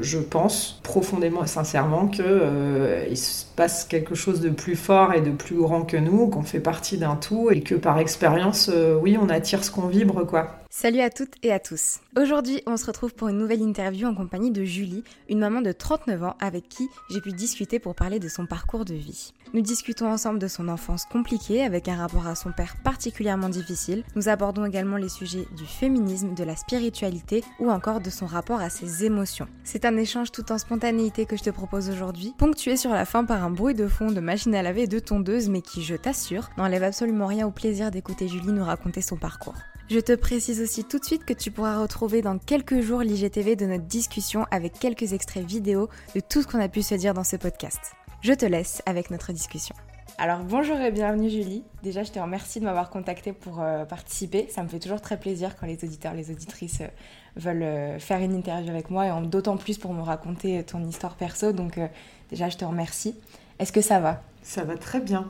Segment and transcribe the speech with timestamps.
[0.00, 5.20] Je pense profondément et sincèrement qu'il euh, se passe quelque chose de plus fort et
[5.20, 8.94] de plus grand que nous, qu'on fait partie d'un tout et que par expérience, euh,
[8.94, 10.60] oui, on attire ce qu'on vibre, quoi.
[10.70, 12.00] Salut à toutes et à tous.
[12.14, 15.72] Aujourd'hui, on se retrouve pour une nouvelle interview en compagnie de Julie, une maman de
[15.72, 19.32] 39 ans avec qui j'ai pu discuter pour parler de son parcours de vie.
[19.54, 24.04] Nous discutons ensemble de son enfance compliquée avec un rapport à son père particulièrement difficile.
[24.14, 28.60] Nous abordons également les sujets du féminisme, de la spiritualité ou encore de son rapport
[28.60, 29.48] à ses émotions.
[29.64, 33.24] C'est un échange tout en spontanéité que je te propose aujourd'hui, ponctué sur la fin
[33.24, 35.94] par un bruit de fond de machine à laver et de tondeuse mais qui, je
[35.94, 39.56] t'assure, n'enlève absolument rien au plaisir d'écouter Julie nous raconter son parcours.
[39.90, 43.56] Je te précise aussi tout de suite que tu pourras retrouver dans quelques jours l'IGTV
[43.56, 47.14] de notre discussion avec quelques extraits vidéo de tout ce qu'on a pu se dire
[47.14, 47.80] dans ce podcast.
[48.20, 49.74] Je te laisse avec notre discussion.
[50.18, 51.64] Alors bonjour et bienvenue Julie.
[51.82, 54.46] Déjà je te remercie de m'avoir contacté pour euh, participer.
[54.50, 56.88] Ça me fait toujours très plaisir quand les auditeurs, les auditrices euh,
[57.36, 61.14] veulent euh, faire une interview avec moi et d'autant plus pour me raconter ton histoire
[61.14, 61.52] perso.
[61.52, 61.80] Donc
[62.28, 63.14] déjà je te remercie.
[63.58, 64.20] Est-ce que ça va?
[64.42, 65.26] Ça va très bien.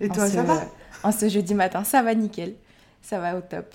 [0.00, 0.62] Et toi ça va?
[1.02, 2.54] En ce jeudi matin, ça va nickel.
[3.02, 3.74] Ça va au top.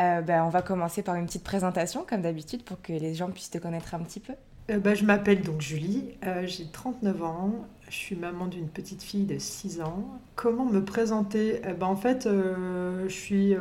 [0.00, 3.30] Euh, ben, on va commencer par une petite présentation, comme d'habitude, pour que les gens
[3.30, 4.32] puissent te connaître un petit peu.
[4.70, 7.52] Euh, ben, je m'appelle donc Julie, euh, j'ai 39 ans,
[7.88, 10.04] je suis maman d'une petite fille de 6 ans.
[10.36, 11.60] Comment me présenter?
[11.78, 13.54] Ben, En fait, je suis...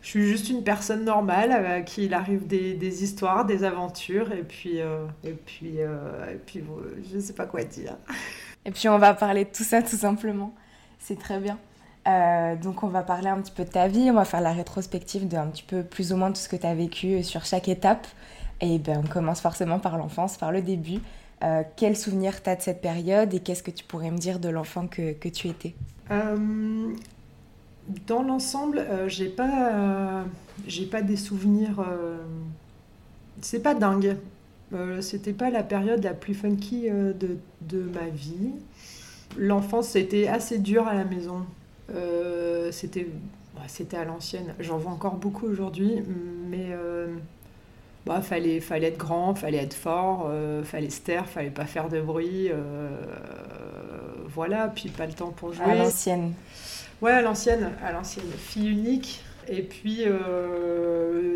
[0.00, 4.42] je suis juste une personne normale à qui il arrive des, histoires, des aventures, et
[4.42, 6.62] puis, et puis, et puis
[7.10, 7.96] je ne sais pas quoi dire.
[8.64, 10.54] Et puis on va parler de tout ça tout simplement.
[11.00, 11.58] C'est très bien.
[12.06, 14.52] Euh, donc on va parler un petit peu de ta vie, on va faire la
[14.52, 17.44] rétrospective de un petit peu plus ou moins tout ce que tu as vécu sur
[17.44, 18.06] chaque étape.
[18.60, 21.00] Et ben, on commence forcément par l'enfance, par le début.
[21.42, 24.48] Euh, quel souvenir tu de cette période et qu'est-ce que tu pourrais me dire de
[24.48, 25.74] l'enfant que, que, tu étais?
[26.10, 26.92] Euh,
[28.06, 30.24] Dans l'ensemble, j'ai pas,
[30.90, 31.84] pas des souvenirs.
[33.40, 34.16] c'est pas dingue.
[35.00, 38.52] C'était pas la période la plus funky de, de ma vie.
[39.36, 41.44] L'enfance, c'était assez dur à la maison.
[41.94, 43.06] Euh, c'était
[43.66, 44.54] c'était à l'ancienne.
[44.58, 46.02] J'en vois encore beaucoup aujourd'hui,
[46.48, 47.14] mais euh,
[48.04, 51.88] bah, fallait, fallait être grand, fallait être fort, euh, fallait se taire, fallait pas faire
[51.88, 52.50] de bruit.
[54.28, 55.64] voilà, puis pas le temps pour jouer.
[55.64, 56.32] À l'ancienne.
[57.00, 58.26] Ouais, à l'ancienne, à l'ancienne.
[58.36, 59.22] Fille unique.
[59.46, 60.04] Et puis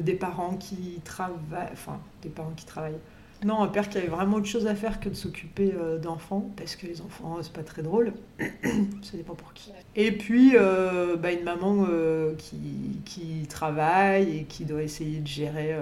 [0.00, 1.36] des parents qui travaillent,
[1.72, 2.98] enfin des parents qui travaillent
[3.44, 6.50] non, un père qui avait vraiment autre chose à faire que de s'occuper euh, d'enfants,
[6.56, 8.12] parce que les enfants, c'est pas très drôle.
[8.40, 9.72] ça dépend pour qui.
[9.94, 15.76] Et puis, euh, bah, une maman euh, qui, travaille et qui doit essayer de gérer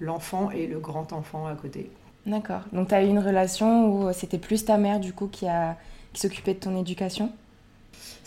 [0.00, 1.90] l'enfant et le grand enfant à côté.
[2.26, 2.60] D'accord.
[2.72, 5.76] Donc, tu as eu une relation où c'était plus ta mère, du coup, qui, a,
[6.12, 7.30] qui s'occupait de ton éducation?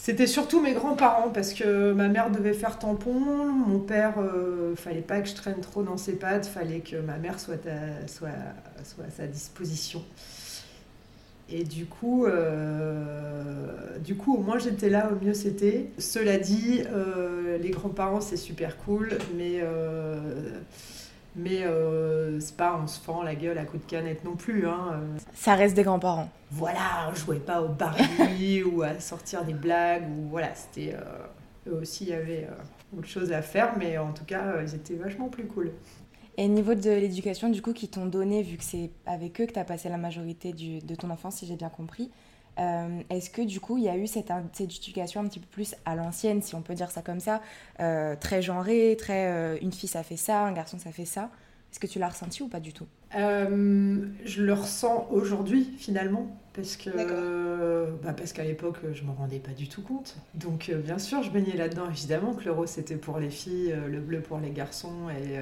[0.08, 5.02] C'était surtout mes grands-parents parce que ma mère devait faire tampon, mon père, euh, fallait
[5.02, 9.28] pas que je traîne trop dans ses pattes, fallait que ma mère soit à, sa
[9.28, 10.02] disposition.
[11.50, 15.88] Et du coup, euh, du coup, au moins j'étais là, au mieux c'était.
[15.98, 19.62] Cela dit, euh, les grands-parents c'est super cool, mais
[21.38, 24.68] mais euh, c'est pas on se fend la gueule à coups de canette non plus.
[24.68, 25.00] Hein.
[25.34, 26.30] Ça reste des grands-parents.
[26.52, 30.04] Voilà, on jouait pas au Barbie ou à sortir des blagues.
[30.18, 30.96] ou Voilà, c'était.
[30.96, 34.62] Euh, eux aussi, il y avait euh, autre chose à faire, mais en tout cas,
[34.62, 35.72] ils étaient vachement plus cool.
[36.38, 39.46] Et au niveau de l'éducation, du coup, qu'ils t'ont donné, vu que c'est avec eux
[39.46, 42.12] que tu as passé la majorité du, de ton enfance, si j'ai bien compris,
[42.60, 45.76] euh, est-ce que du coup, il y a eu cette, éducation un petit peu plus
[45.86, 47.42] à l'ancienne, si on peut dire ça comme ça,
[47.80, 51.30] euh, très genrée, très euh, une fille ça fait ça, un garçon ça fait ça?
[51.72, 52.88] Est-ce que tu l'as ressenti ou pas du tout?
[53.16, 56.90] Euh, Je le ressens aujourd'hui finalement parce que
[58.02, 60.16] bah parce qu'à l'époque je me rendais pas du tout compte.
[60.34, 61.90] Donc euh, bien sûr je baignais là-dedans.
[61.90, 65.36] Évidemment que le rose c'était pour les filles, euh, le bleu pour les garçons et,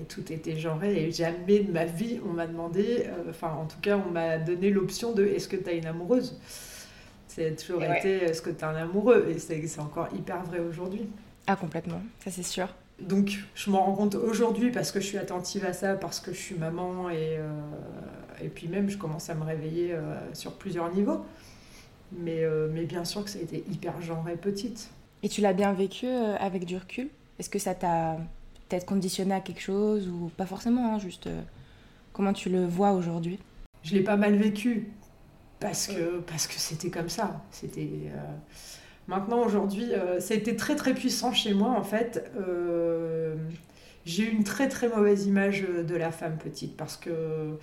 [0.00, 1.04] et, tout était genré.
[1.04, 4.70] Et jamais de ma vie on m'a demandé, enfin en tout cas on m'a donné
[4.70, 6.38] l'option de est-ce que tu as une amoureuse?
[7.28, 9.26] C'est toujours été est-ce que tu as un amoureux?
[9.30, 11.08] Et c'est encore hyper vrai aujourd'hui.
[11.46, 12.68] Ah complètement, ça c'est sûr.
[13.00, 16.32] Donc je m'en rends compte aujourd'hui parce que je suis attentive à ça, parce que
[16.32, 17.50] je suis maman et, euh,
[18.42, 21.24] et puis même je commence à me réveiller euh, sur plusieurs niveaux.
[22.12, 24.90] Mais, euh, mais bien sûr que ça a été hyper genré petite.
[25.22, 27.08] Et tu l'as bien vécu avec du recul?
[27.38, 28.18] Est-ce que ça t'a
[28.68, 31.28] peut-être conditionné à quelque chose ou pas forcément, hein, juste
[32.12, 33.38] comment tu le vois aujourd'hui?
[33.82, 34.88] Je l'ai pas mal vécu
[35.58, 37.42] parce que parce que c'était comme ça.
[37.50, 38.10] C'était
[39.12, 42.32] Maintenant, aujourd'hui, euh, ça a été très très puissant chez moi en fait.
[42.40, 43.34] Euh,
[44.06, 47.58] j'ai eu une très très mauvaise image de la femme petite parce que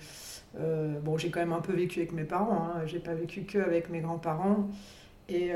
[0.60, 2.68] euh, bon, j'ai quand même un peu vécu avec mes parents.
[2.68, 2.82] Hein.
[2.86, 4.68] J'ai pas vécu que avec mes grands-parents.
[5.28, 5.52] Et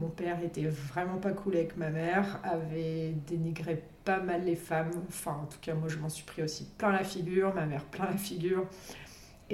[0.00, 4.90] mon père était vraiment pas cool avec ma mère, avait dénigré pas mal les femmes.
[5.08, 7.84] Enfin, en tout cas, moi, je m'en suis pris aussi plein la figure, ma mère
[7.84, 8.66] plein la figure.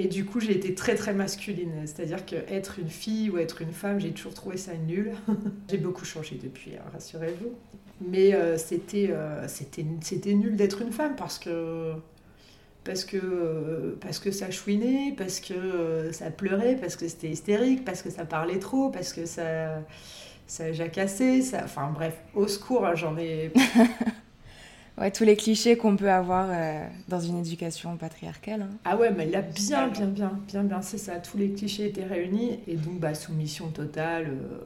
[0.01, 1.73] Et du coup, j'ai été très très masculine.
[1.85, 5.13] C'est-à-dire qu'être une fille ou être une femme, j'ai toujours trouvé ça nul.
[5.69, 7.51] j'ai beaucoup changé depuis, hein, rassurez-vous.
[8.09, 11.95] Mais euh, c'était, euh, c'était, c'était nul d'être une femme parce que,
[12.85, 18.03] parce, que, parce que ça chouinait, parce que ça pleurait, parce que c'était hystérique, parce
[18.03, 19.83] que ça parlait trop, parce que ça,
[20.47, 21.43] ça jacassait.
[21.43, 21.63] Ça...
[21.65, 23.51] Enfin bref, au secours, hein, j'en ai.
[25.01, 28.63] Ouais, tous les clichés qu'on peut avoir euh, dans une éducation patriarcale.
[28.63, 28.77] Hein.
[28.85, 31.17] Ah ouais, mais là, bien, bien, bien, bien, bien, c'est ça.
[31.17, 32.59] Tous les clichés étaient réunis.
[32.67, 34.27] Et donc, bah, soumission totale.
[34.27, 34.59] Euh,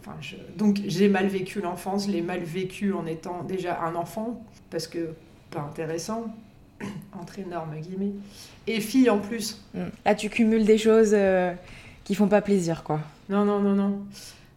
[0.00, 0.36] enfin, je...
[0.56, 2.06] Donc, j'ai mal vécu l'enfance.
[2.06, 4.44] Je l'ai mal vécu en étant déjà un enfant.
[4.70, 5.14] Parce que,
[5.50, 6.34] pas intéressant.
[7.20, 8.12] entre énormes guillemets.
[8.66, 9.62] Et fille en plus.
[9.74, 9.80] Mm.
[10.04, 11.52] Là, tu cumules des choses euh,
[12.04, 13.00] qui font pas plaisir, quoi.
[13.28, 14.00] Non, non, non, non.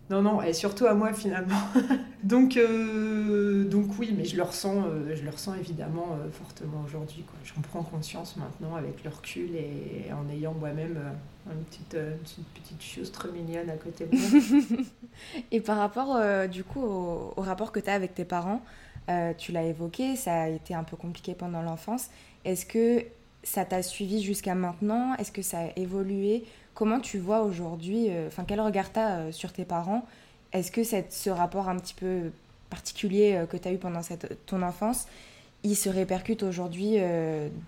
[0.10, 1.62] Non, non, et surtout à moi finalement.
[2.24, 6.84] donc, euh, donc oui, mais je le ressens, euh, je le ressens évidemment euh, fortement
[6.86, 7.24] aujourd'hui.
[7.46, 11.00] J'en prends conscience maintenant avec le recul et, en ayant moi-même
[11.50, 14.84] une, petite, une petite chose trop mignonne à côté de moi.
[15.52, 18.62] et par rapport du coup au, rapport que tu as avec tes parents,
[19.38, 22.10] tu l'as évoqué, ça a été un peu compliqué pendant l'enfance.
[22.44, 23.06] Est-ce que
[23.42, 25.16] ça t'a suivi jusqu'à maintenant?
[25.16, 26.44] Est-ce que ça a évolué?
[26.74, 30.06] Comment tu vois aujourd'hui, euh, enfin quel regard tu as euh, sur tes parents?
[30.54, 32.32] Est-ce que ce rapport un petit peu
[32.70, 34.02] particulier euh, que tu as eu pendant
[34.48, 35.08] ton enfance,
[35.64, 36.98] il se répercute aujourd'hui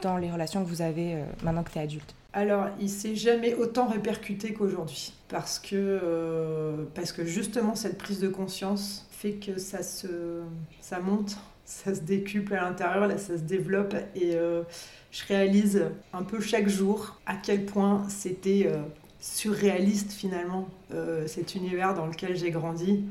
[0.01, 2.13] dans les relations que vous avez maintenant que tu es adulte?
[2.33, 5.13] Alors, il s'est jamais autant répercuté qu'aujourd'hui.
[5.29, 10.41] Parce que, parce que justement, cette prise de conscience fait que ça, se,
[10.81, 13.95] ça monte, ça se décuple à l'intérieur, ça se développe.
[14.13, 14.35] Et
[15.15, 18.81] je réalise un peu chaque jour à quel point c'était euh,
[19.21, 23.05] surréaliste finalement euh, cet univers dans lequel j'ai grandi.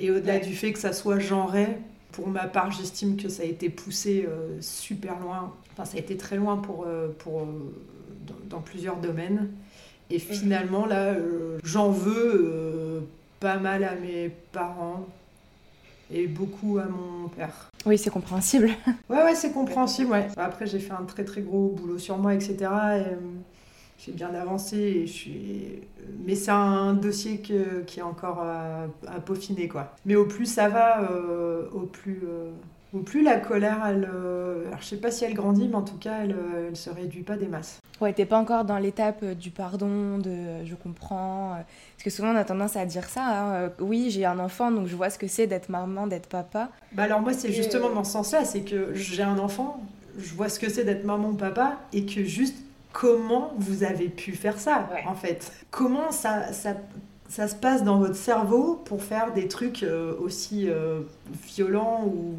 [0.00, 1.66] Et au-delà du fait que ça soit genré,
[2.12, 5.52] pour ma part, j'estime que ça a été poussé euh, super loin.
[5.72, 6.86] Enfin, ça a été très loin pour,
[7.18, 7.46] pour,
[8.48, 9.50] dans, plusieurs domaines.
[10.08, 11.14] Et finalement, là,
[11.62, 13.02] j'en veux
[13.40, 15.06] pas mal à mes parents
[16.12, 17.70] et beaucoup à mon père.
[17.86, 18.70] Oui, c'est compréhensible.
[19.08, 20.28] ouais, ouais, c'est compréhensible, ouais.
[20.36, 22.54] Après, j'ai fait un très très gros boulot sur moi, etc.
[22.58, 23.16] Et, euh,
[23.98, 25.62] j'ai bien avancé, et je suis...
[26.26, 28.86] mais c'est un dossier que, qui est encore à,
[29.24, 29.94] peaufiner, quoi.
[30.04, 32.22] Mais au plus ça va, euh, au plus...
[32.24, 32.50] Euh,
[32.94, 35.82] au plus la colère, elle, euh, alors je sais pas si elle grandit, mais en
[35.82, 37.80] tout cas, elle, euh, elle se réduit pas des masses.
[38.00, 41.50] Ouais, t'es pas encore dans l'étape euh, du pardon, de je comprends.
[41.50, 43.22] Parce que souvent on a tendance à dire ça.
[43.24, 46.70] Hein, oui, j'ai un enfant, donc je vois ce que c'est d'être maman, d'être papa.
[46.92, 49.80] Bah alors moi, c'est justement dans ce sens-là, c'est que j'ai un enfant,
[50.18, 52.56] je vois ce que c'est d'être maman ou papa, et que juste
[52.92, 55.52] comment vous avez pu faire ça, en fait?
[55.70, 56.74] Comment ça, ça,
[57.28, 59.84] ça se passe dans votre cerveau pour faire des trucs
[60.20, 60.68] aussi
[61.46, 62.34] violents ou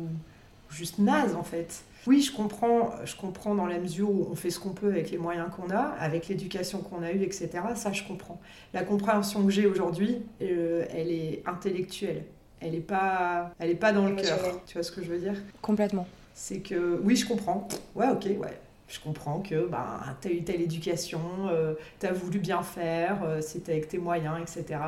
[0.70, 1.84] juste naze en fait?
[2.08, 5.12] Oui, je comprends, je comprends dans la mesure où on fait ce qu'on peut avec
[5.12, 7.50] les moyens qu'on a, avec l'éducation qu'on a eue, etc.
[7.76, 8.40] Ça, je comprends.
[8.74, 12.26] La compréhension que j'ai aujourd'hui, euh, elle est intellectuelle.
[12.60, 14.40] Elle n'est pas, elle est pas dans le cœur.
[14.66, 15.36] Tu vois ce que je veux dire?
[15.62, 16.08] Complètement.
[16.34, 17.68] C'est que oui, je comprends.
[17.96, 18.60] Ouais, ok, ouais.
[18.88, 21.20] Je comprends que ben, tu as eu telle éducation,
[21.50, 24.80] euh, tu as voulu bien faire, euh, c'était avec tes moyens, etc.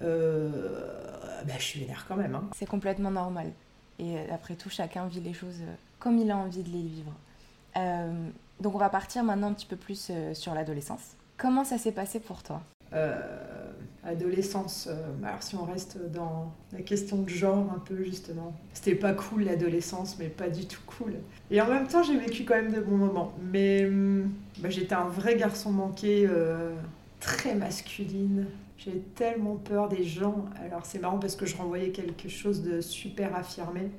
[0.00, 2.34] Ben, je suis vénère quand même.
[2.34, 2.44] Hein.
[2.54, 3.50] C'est complètement normal.
[3.98, 6.82] Et euh, après tout, chacun vit les choses euh, comme il a envie de les
[6.82, 7.12] vivre.
[7.76, 8.28] Euh,
[8.60, 11.16] donc on va partir maintenant un petit peu plus sur l'adolescence.
[11.36, 12.60] Comment ça s'est passé pour toi?
[14.04, 14.88] Adolescence.
[15.22, 19.42] alors si on reste dans la question de genre un peu justement, c'était pas cool
[19.42, 21.16] l'adolescence, mais pas du tout cool.
[21.50, 23.32] Et en même temps, j'ai vécu quand même de bons moments.
[23.52, 26.28] Mais hum, bah, j'étais un vrai garçon manqué,
[27.20, 28.46] très masculine.
[28.78, 30.44] J'ai tellement peur des gens.
[30.64, 33.90] Alors c'est marrant parce que je renvoyais quelque chose de super affirmé.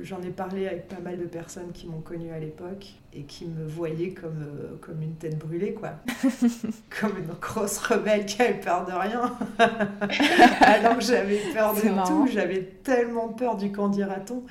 [0.00, 3.44] J'en ai parlé avec pas mal de personnes qui m'ont connue à l'époque et qui
[3.44, 5.90] me voyaient comme, euh, comme une tête brûlée, quoi.
[7.00, 9.36] comme une grosse rebelle qui avait peur de rien.
[10.60, 12.26] Alors que j'avais peur de tout.
[12.32, 14.44] J'avais tellement peur du quand dira-t-on.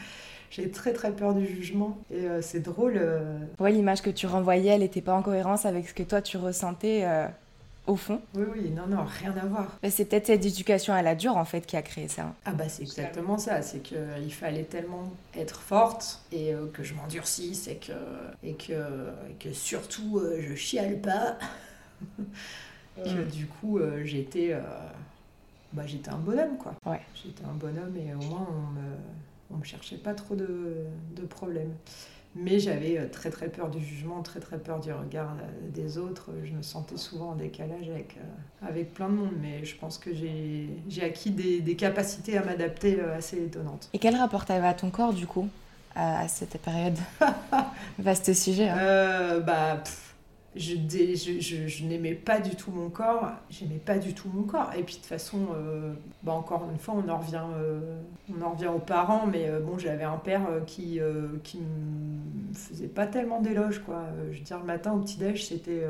[0.52, 2.98] J'ai très très peur du jugement et euh, c'est drôle.
[2.98, 3.40] Euh.
[3.60, 6.38] Ouais, l'image que tu renvoyais, elle n'était pas en cohérence avec ce que toi tu
[6.38, 7.04] ressentais
[7.88, 8.22] au fond.
[8.36, 9.78] Oui, oui, non, non, rien à voir.
[9.90, 12.34] c'est peut-être cette éducation à la dure, en fait, qui a créé ça.
[12.46, 16.94] Ah bah c'est exactement ça, c'est qu'il fallait tellement être forte et euh, que je
[16.94, 17.94] m'endurcisse et que,
[18.44, 21.38] et que, que surtout euh, je chiale pas.
[22.98, 24.56] que du coup, euh, j'étais
[25.74, 26.74] bah, j'étais un bonhomme, quoi.
[26.86, 27.02] Ouais.
[27.16, 28.96] J'étais un bonhomme et au moins on me,
[29.52, 31.74] on me cherchait pas trop de, de problèmes.
[32.38, 35.98] Mais j'avais euh, très très peur du jugement, très très peur du regard euh, des
[35.98, 36.32] autres.
[36.44, 39.98] Je me sentais souvent en décalage avec, euh, avec plein de monde, mais je pense
[39.98, 43.90] que j'ai acquis des, des, capacités à m'adapter assez étonnantes.
[43.94, 45.48] Et quel rapport tu avais à ton corps du coup,
[45.96, 46.98] à, cette période?
[48.00, 48.68] Vaste sujet.
[48.68, 49.40] Hein.
[49.40, 49.82] bah,
[50.56, 50.76] je,
[51.40, 54.72] je, je, n'aimais pas du tout mon corps, j'aimais pas du tout mon corps.
[54.78, 55.94] Et puis de toute façon, euh,
[56.24, 57.98] bah encore une fois, on en revient, euh,
[58.34, 61.00] on en revient aux parents, mais euh, bon, j'avais un père qui,
[61.44, 64.04] qui me faisait pas tellement d'éloges, quoi.
[64.32, 65.84] je veux dire, le matin au petit-déj, c'était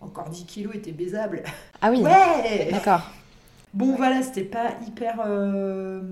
[0.00, 1.42] encore 10 kilos, était baisable.
[1.80, 3.02] Ah oui Ouais D'accord.
[3.72, 6.02] Bon, voilà, c'était pas hyper euh,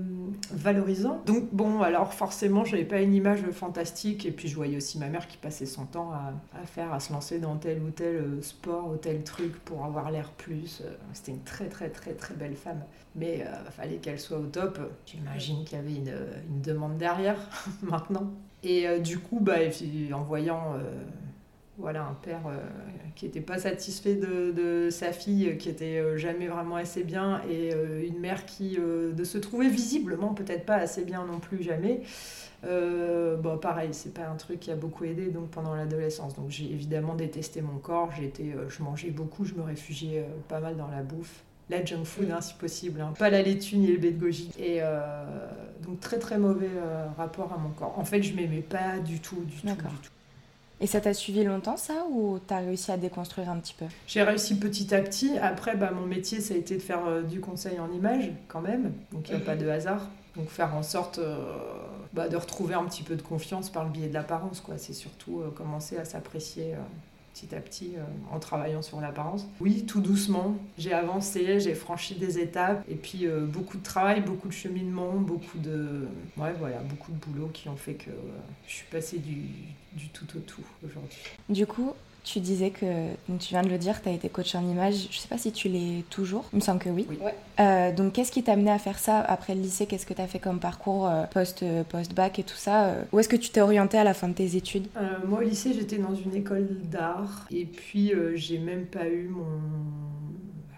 [0.51, 1.21] valorisant.
[1.25, 4.25] Donc, bon, alors forcément, j'avais pas une image fantastique.
[4.25, 7.11] Et puis, je voyais aussi ma mère qui passait son temps à, faire, à se
[7.11, 10.81] lancer dans tel ou tel euh, sport ou tel truc pour avoir l'air plus.
[10.85, 12.81] Euh, c'était une très, très, très, très belle femme.
[13.15, 14.79] Mais il fallait qu'elle soit au top.
[15.05, 16.15] J'imagine qu'il y avait une,
[16.49, 17.39] une, demande derrière
[17.81, 18.31] maintenant.
[18.63, 19.55] Et du coup, bah,
[20.13, 20.75] en voyant
[21.79, 22.57] voilà, un père euh,
[23.15, 27.73] qui n'était pas satisfait de, sa fille, qui était euh, jamais vraiment assez bien, et
[27.73, 32.01] euh, une mère qui de se trouver visiblement peut-être pas assez bien non plus jamais.
[32.63, 36.35] bon, pareil, c'est pas un truc qui a beaucoup aidé donc pendant l'adolescence.
[36.35, 38.11] Donc j'ai évidemment détesté mon corps.
[38.19, 42.31] J'étais, je mangeais beaucoup, je me réfugiais pas mal dans la bouffe la junk food
[42.31, 43.13] hein, si possible, hein.
[43.19, 44.51] pas la laitue ni le baie de goji.
[44.57, 44.81] Et
[45.83, 46.71] donc très très mauvais
[47.17, 47.97] rapport à mon corps.
[47.97, 50.11] En fait, je m'aimais pas du tout, du tout, du tout.
[50.81, 53.85] Et ça t'a suivi longtemps ça ou t'as réussi à déconstruire un petit peu?
[54.07, 55.37] J'ai réussi petit à petit.
[55.39, 58.61] Après, bah, mon métier, ça a été de faire euh, du conseil en image quand
[58.61, 58.93] même.
[59.11, 60.07] Donc il n'y a pas de hasard.
[60.35, 61.37] Donc faire en sorte euh,
[62.13, 64.63] bah, de retrouver un petit peu de confiance par le biais de l'apparence.
[64.77, 66.75] C'est surtout euh, commencer à s'apprécier
[67.33, 69.47] petit à petit euh, en travaillant sur l'apparence.
[69.59, 74.21] Oui, tout doucement, j'ai avancé, j'ai franchi des étapes et puis euh, beaucoup de travail,
[74.21, 76.07] beaucoup de cheminement, beaucoup de
[76.37, 78.11] ouais, voilà, beaucoup de boulot qui ont fait que
[78.67, 81.19] je suis passée du tout au tout aujourd'hui.
[81.49, 81.93] Du coup,
[82.31, 82.85] tu disais que,
[83.27, 85.07] donc tu viens de le dire, tu as été coach en image.
[85.09, 86.45] Je sais pas si tu l'es toujours.
[86.53, 87.07] Il me semble que oui.
[87.59, 89.87] Euh, donc, qu'est-ce qui t'a amené à faire ça après le lycée?
[89.87, 92.95] Qu'est-ce que tu as fait comme parcours euh, post, euh, post-bac et tout ça?
[93.11, 94.87] Où est-ce que tu t'es orienté à la fin de tes études?
[95.25, 97.47] Moi, au lycée, j'étais dans une école d'art.
[97.51, 99.45] Et puis, j'ai même pas eu mon.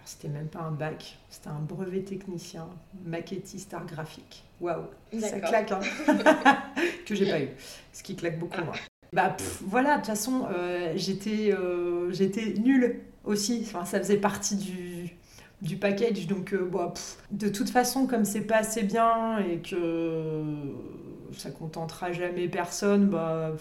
[0.05, 2.67] C'était même pas un bac, c'était un brevet technicien,
[3.05, 4.43] maquettiste art graphique.
[4.59, 4.83] Waouh,
[5.19, 5.79] ça claque, hein
[7.05, 7.49] Que j'ai pas eu.
[7.93, 8.73] Ce qui claque beaucoup, moi.
[9.13, 13.61] Bah voilà, de toute façon, euh, j'étais euh, j'étais nulle aussi.
[13.65, 15.09] Enfin, ça faisait partie du,
[15.61, 16.27] du package.
[16.27, 16.93] Donc, euh, bah,
[17.31, 20.43] de toute façon, comme c'est pas assez bien et que
[21.33, 23.51] ça contentera jamais personne, bah,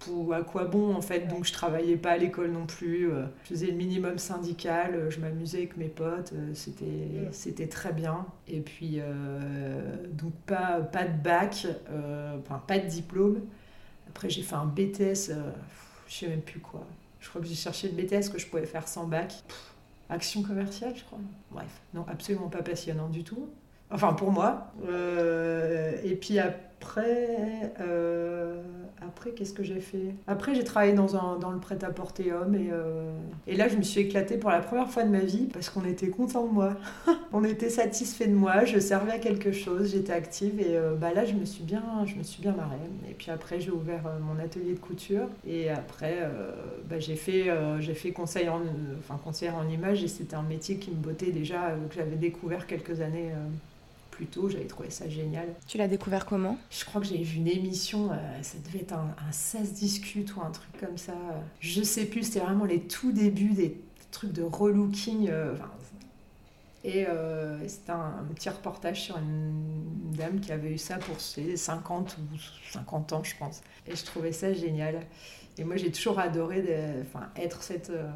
[0.00, 1.28] pour, à quoi bon en fait?
[1.28, 3.08] Donc, je travaillais pas à l'école non plus.
[3.44, 5.06] je faisais le minimum syndical.
[5.08, 6.34] Je m'amusais avec mes potes.
[6.52, 6.84] c'était
[7.32, 8.26] c'était très bien.
[8.48, 9.00] Et puis,
[10.12, 11.66] donc, pas, pas de bac,
[12.44, 13.40] enfin, pas de diplôme.
[14.10, 15.52] Après, j'ai fait un BTS, euh,
[16.08, 16.84] je sais même plus quoi.
[17.20, 19.34] Je crois que j'ai cherché le BTS que je pouvais faire sans bac.
[20.08, 21.20] action commerciale, je crois.
[21.50, 23.48] Bref, non, absolument pas passionnant du tout.
[23.90, 24.72] Enfin, pour moi.
[24.88, 26.69] Euh, et puis après,
[27.80, 28.62] euh,
[29.06, 30.14] après qu'est-ce que j'ai fait?
[30.26, 32.54] Après, j'ai travaillé dans, un, dans le prêt-à-porter homme.
[32.54, 33.12] Et, euh,
[33.46, 35.84] et là, je me suis éclatée pour la première fois de ma vie parce qu'on
[35.84, 36.76] était content de moi.
[37.32, 38.64] On était satisfait de moi.
[38.64, 39.92] Je servais à quelque chose.
[39.92, 40.60] J'étais active.
[40.60, 42.76] Et bah, là, je me suis bien, je me suis bien marrée.
[43.08, 45.28] Et puis après, j'ai ouvert mon atelier de couture.
[45.46, 46.28] Et après,
[46.88, 47.46] bah, j'ai fait,
[47.78, 48.60] j'ai fait conseil en,
[48.98, 50.02] enfin, conseillère en image.
[50.02, 53.30] Et c'était un métier qui me bottait déjà, que j'avais découvert quelques années
[54.48, 55.48] j'avais trouvé ça génial.
[55.66, 56.58] Tu l'as découvert comment?
[56.70, 60.40] Je crois que j'ai vu une émission, euh, ça devait être un, 16 discute ou
[60.42, 61.14] un truc comme ça.
[61.60, 65.28] Je sais plus, c'était vraiment les tout débuts des trucs de relooking.
[65.28, 65.54] Euh,
[66.82, 71.56] Et euh, c'était un, petit reportage sur une dame qui avait eu ça pour ses
[71.56, 72.36] 50 ou
[72.72, 73.60] 50 ans, je pense.
[73.86, 75.06] Et je trouvais ça génial.
[75.58, 76.64] Et moi, j'ai toujours adoré
[77.36, 78.08] être cette, euh,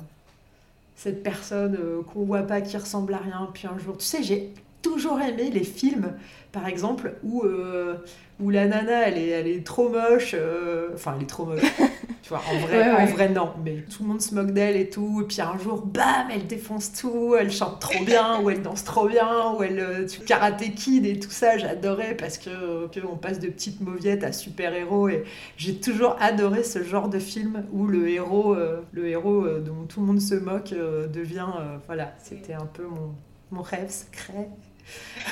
[0.97, 3.51] cette personne euh, qu'on voit pas, qui ressemble à rien.
[3.53, 4.55] Puis un jour, tu sais, j'ai
[4.85, 6.13] toujours aimé les films,
[6.53, 7.95] par exemple, où, euh,
[8.39, 10.37] où la nana, elle est, elle est trop moche.
[10.39, 11.63] Euh, enfin, elle est trop moche.
[12.23, 13.55] tu vois, en vrai, en vrai, non.
[13.65, 15.23] Mais tout le monde se moque d'elle et tout.
[15.23, 17.35] Et puis un jour, bam, elle défonce tout.
[17.35, 21.07] Elle chante trop bien, ou elle danse trop bien, ou elle euh, tu, karaté kid
[21.07, 21.57] et tout ça.
[21.57, 25.09] J'adorais parce que, que, on passe de petites mauviettes à super-héros.
[25.09, 25.25] Et
[25.57, 28.55] j'ai toujours adoré ce genre de film où le héros,
[28.93, 30.75] le héros dont tout le monde se moque
[31.13, 31.49] devient.
[31.87, 33.15] voilà, c'était un peu mon,
[33.51, 34.51] mon rêve secret.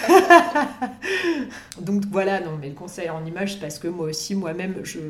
[1.80, 5.00] Donc voilà, non, mais le conseil en image, parce que moi aussi, moi-même, je,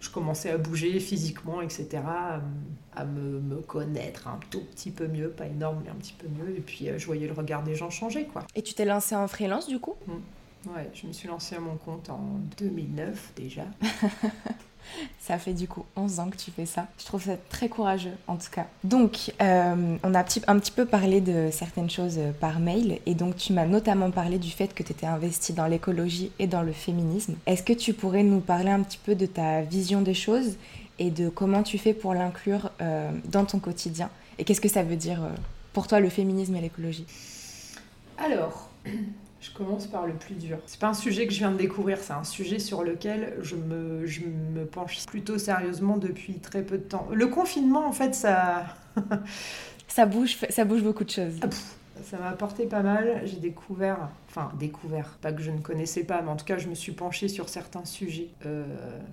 [0.00, 1.88] je, commençais à bouger physiquement, etc.,
[2.94, 6.26] à, me, me, connaître un tout petit peu mieux, pas énorme, mais un petit peu
[6.28, 6.56] mieux.
[6.56, 8.44] Et puis, euh, je voyais le regard des gens changer, quoi.
[8.54, 9.94] Et tu t'es lancée en freelance, du coup?
[10.06, 10.70] Mmh.
[10.74, 13.64] Ouais, je me suis lancée à mon compte en 2009 déjà.
[15.18, 16.86] Ça fait du coup 11 ans que tu fais ça.
[16.98, 18.66] Je trouve ça très courageux en tout cas.
[18.84, 23.14] Donc, euh, on a un petit, peu parlé de certaines choses euh, par mail et
[23.14, 26.62] donc tu m'as notamment parlé du fait que tu étais investie dans l'écologie et dans
[26.62, 27.36] le féminisme.
[27.46, 30.56] Est-ce que tu pourrais nous parler un petit peu de ta vision des choses
[30.98, 34.10] et de comment tu fais pour l'inclure euh, dans ton quotidien?
[34.38, 35.20] Et qu'est-ce que ça veut dire
[35.72, 37.06] pour toi le féminisme et l'écologie?
[38.18, 38.70] Alors,
[39.40, 40.58] je commence par le plus dur.
[40.66, 43.56] C'est pas un sujet que je viens de découvrir, c'est un sujet sur lequel je
[43.56, 47.08] me, je me penche plutôt sérieusement depuis très peu de temps.
[47.12, 48.66] Le confinement, en fait, ça.
[49.88, 51.40] ça bouge, ça bouge beaucoup de choses.
[51.42, 51.48] Ah,
[52.04, 53.22] ça m'a apporté pas mal.
[53.24, 56.68] J'ai découvert, enfin découvert, pas que je ne connaissais pas, mais en tout cas je
[56.68, 58.28] me suis penchée sur certains sujets.
[58.46, 58.64] Euh,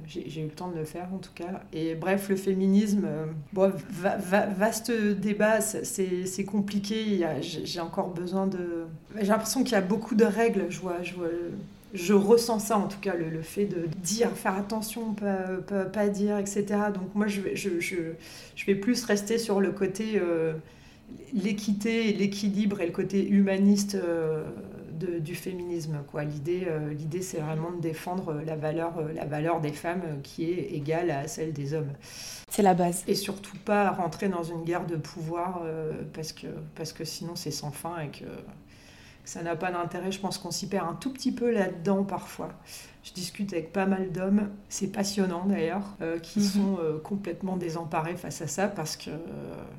[0.08, 1.62] j'ai eu le temps de le faire en tout cas.
[1.74, 7.26] Et bref, le féminisme, euh, vaste débat, c'est compliqué.
[7.42, 8.86] J'ai encore besoin de...
[9.20, 10.66] J'ai l'impression qu'il y a beaucoup de règles.
[10.70, 11.30] Je vois, je vois,
[11.94, 16.38] je ressens ça en tout cas, le, fait de dire, faire attention, pas, pas, dire,
[16.38, 16.66] etc.
[16.94, 17.42] Donc moi je,
[18.66, 20.22] vais plus rester sur le côté...
[20.22, 20.54] Euh,
[21.34, 24.44] l'équité, l'équilibre et le côté humaniste euh,
[25.20, 26.00] du féminisme.
[26.10, 26.24] Quoi.
[26.24, 30.46] L'idée, euh, l'idée, c'est vraiment de défendre la valeur, euh, la valeur des femmes qui
[30.46, 31.92] est égale à celle des hommes.
[32.50, 33.04] C'est la base.
[33.08, 35.62] Et surtout pas rentrer dans une guerre de pouvoir
[36.14, 38.26] parce, que, parce que sinon c'est sans fin et que
[39.26, 40.12] ça n'a pas d'intérêt.
[40.12, 42.50] Je pense qu'on s'y perd un tout petit peu là-dedans parfois.
[43.08, 46.46] Je discute avec pas mal d'hommes, c'est passionnant d'ailleurs, euh, qui mhm.
[46.46, 49.12] sont euh, complètement désemparés face à ça parce que,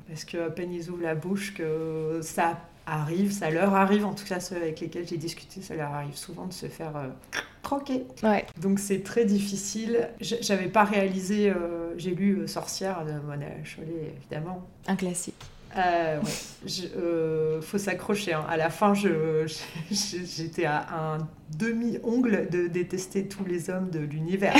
[0.07, 4.13] parce que à peine ils ouvrent la bouche que ça arrive, ça leur arrive, en
[4.13, 7.09] tout cas ceux avec lesquels j'ai discuté, ça leur arrive souvent de se faire euh,
[7.61, 8.05] croquer.
[8.23, 8.47] Ouais.
[8.59, 10.09] Donc c'est très difficile.
[10.21, 11.53] J'avais pas réalisé,
[11.97, 14.65] j'ai lu Sorcière de Mona Chollet évidemment.
[14.87, 15.35] Un classique.
[15.77, 16.29] Euh, ouais.
[16.97, 18.33] Euh, faut s'accrocher.
[18.33, 18.45] Hein.
[18.49, 21.17] À la fin, j'étais à un
[21.57, 24.55] demi-ongle de détester tous les hommes de l'univers.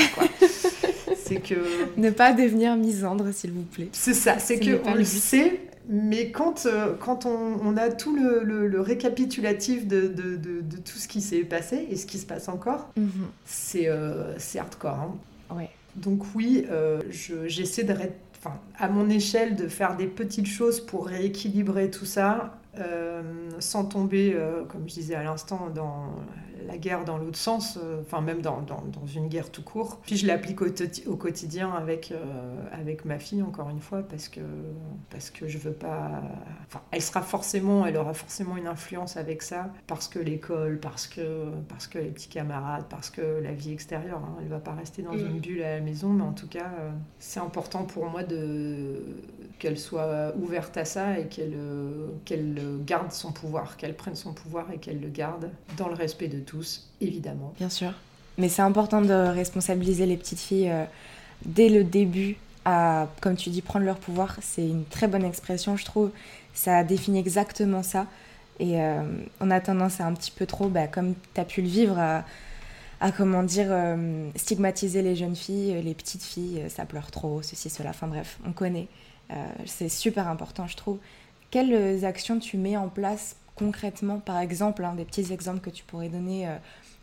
[1.17, 1.55] c'est que
[1.97, 3.89] ne pas devenir misandre, s'il vous plaît.
[3.91, 4.39] C'est ça.
[4.39, 8.81] C'est que on le sait, mais quand euh, quand on, on, a tout le, le,
[8.81, 12.47] récapitulatif de, de, de, de, tout ce qui s'est passé et ce qui se passe
[12.47, 13.09] encore, mhm.
[13.45, 14.91] c'est euh, c'est hardcore.
[14.91, 15.55] Hein.
[15.55, 15.69] Ouais.
[15.95, 16.65] Donc oui,
[17.47, 17.83] j'essaie
[18.41, 22.58] de à mon échelle, de faire des petites choses pour rééquilibrer tout ça,
[23.59, 26.07] sans tomber, euh, comme je disais à l'instant, dans
[26.67, 29.99] la guerre dans l'autre sens, euh, enfin même dans, dans, dans, une guerre tout court.
[30.03, 30.67] Puis je l'applique au,
[31.07, 32.13] au, quotidien avec,
[32.71, 34.41] avec ma fille, encore une fois, parce que,
[35.09, 36.21] parce que je veux pas...
[36.67, 41.07] Enfin, elle sera forcément, elle aura forcément une influence avec ça, parce que l'école, parce
[41.07, 44.73] que, parce que les petits camarades, parce que la vie extérieure, hein, elle va pas
[44.73, 45.19] rester dans mm.
[45.19, 46.71] une bulle à la maison, mais en tout cas,
[47.19, 49.01] c'est important pour moi de
[49.57, 51.57] qu'elle soit ouverte à ça et qu'elle
[52.25, 56.27] qu'elle garde son pouvoir, qu'elle prenne son pouvoir et qu'elle le garde dans le respect
[56.27, 57.53] de tous, évidemment.
[57.57, 57.93] Bien sûr.
[58.37, 60.85] Mais c'est important de responsabiliser les petites filles euh,
[61.45, 64.37] dès le début à, comme tu dis, prendre leur pouvoir.
[64.41, 66.11] C'est une très bonne expression, je trouve.
[66.53, 68.07] Ça définit exactement ça.
[68.59, 69.03] Et euh,
[69.41, 71.99] on a tendance à un petit peu trop, bah, comme tu as pu le vivre,
[71.99, 77.69] à, comment dire, euh, stigmatiser les jeunes filles, les petites filles, ça pleure trop, ceci,
[77.69, 77.89] cela.
[77.89, 78.87] Enfin bref, on connaît.
[79.65, 80.97] c'est super important, je trouve.
[81.51, 86.09] Quelles actions tu mets en place concrètement, par exemple, des petits exemples que tu pourrais
[86.09, 86.55] donner euh,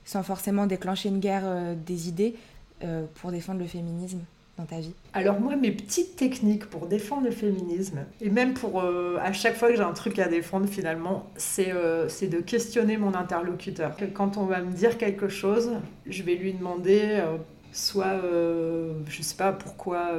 [0.04, 2.34] sans forcément déclencher une guerre euh, des idées
[2.82, 4.20] euh, pour défendre le féminisme
[4.56, 4.94] dans ta vie?
[5.12, 9.68] Alors moi, mes petites techniques pour défendre le féminisme, et même pour à chaque fois
[9.68, 13.94] que j'ai un truc à défendre finalement, c'est de questionner mon interlocuteur.
[14.14, 15.72] Quand on va me dire quelque chose,
[16.06, 17.22] je vais lui demander
[17.70, 20.12] soit, je sais pas pourquoi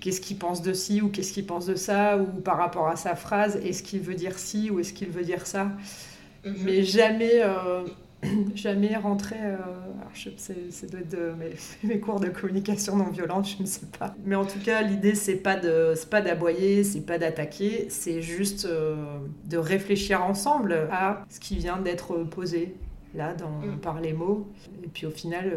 [0.00, 2.96] qu'est-ce qu'il pense de ci ou qu'est-ce qu'il pense de ça, ou par rapport à
[2.96, 5.72] sa phrase, est-ce qu'il veut dire ci ou est-ce qu'il veut dire ça.
[6.44, 6.56] Mhm.
[6.64, 7.84] Mais jamais, euh,
[8.54, 9.36] jamais rentrer.
[9.40, 9.56] Euh,
[10.36, 11.32] c'est doit être de
[11.84, 14.14] mes, cours de communication non violente, je ne sais pas.
[14.24, 18.64] Mais en tout cas, l'idée, c'est pas de, pas d'aboyer, c'est pas d'attaquer, c'est juste
[18.64, 18.96] euh,
[19.46, 22.74] de réfléchir ensemble à ce qui vient d'être posé
[23.14, 23.80] là dans, mm.
[23.80, 24.48] par les mots.
[24.82, 25.52] Et puis au final,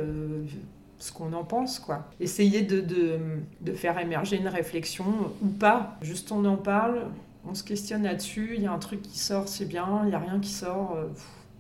[1.02, 2.08] ce qu'on en pense, quoi.
[2.20, 3.20] Essayer de, de,
[3.62, 5.06] de, faire émerger une réflexion
[5.42, 5.98] ou pas.
[6.02, 7.08] Juste on en parle,
[7.48, 10.16] on se questionne là-dessus, il y a un truc qui sort, c'est bien, il n'y
[10.16, 10.96] a rien qui sort.
[10.96, 11.08] Euh,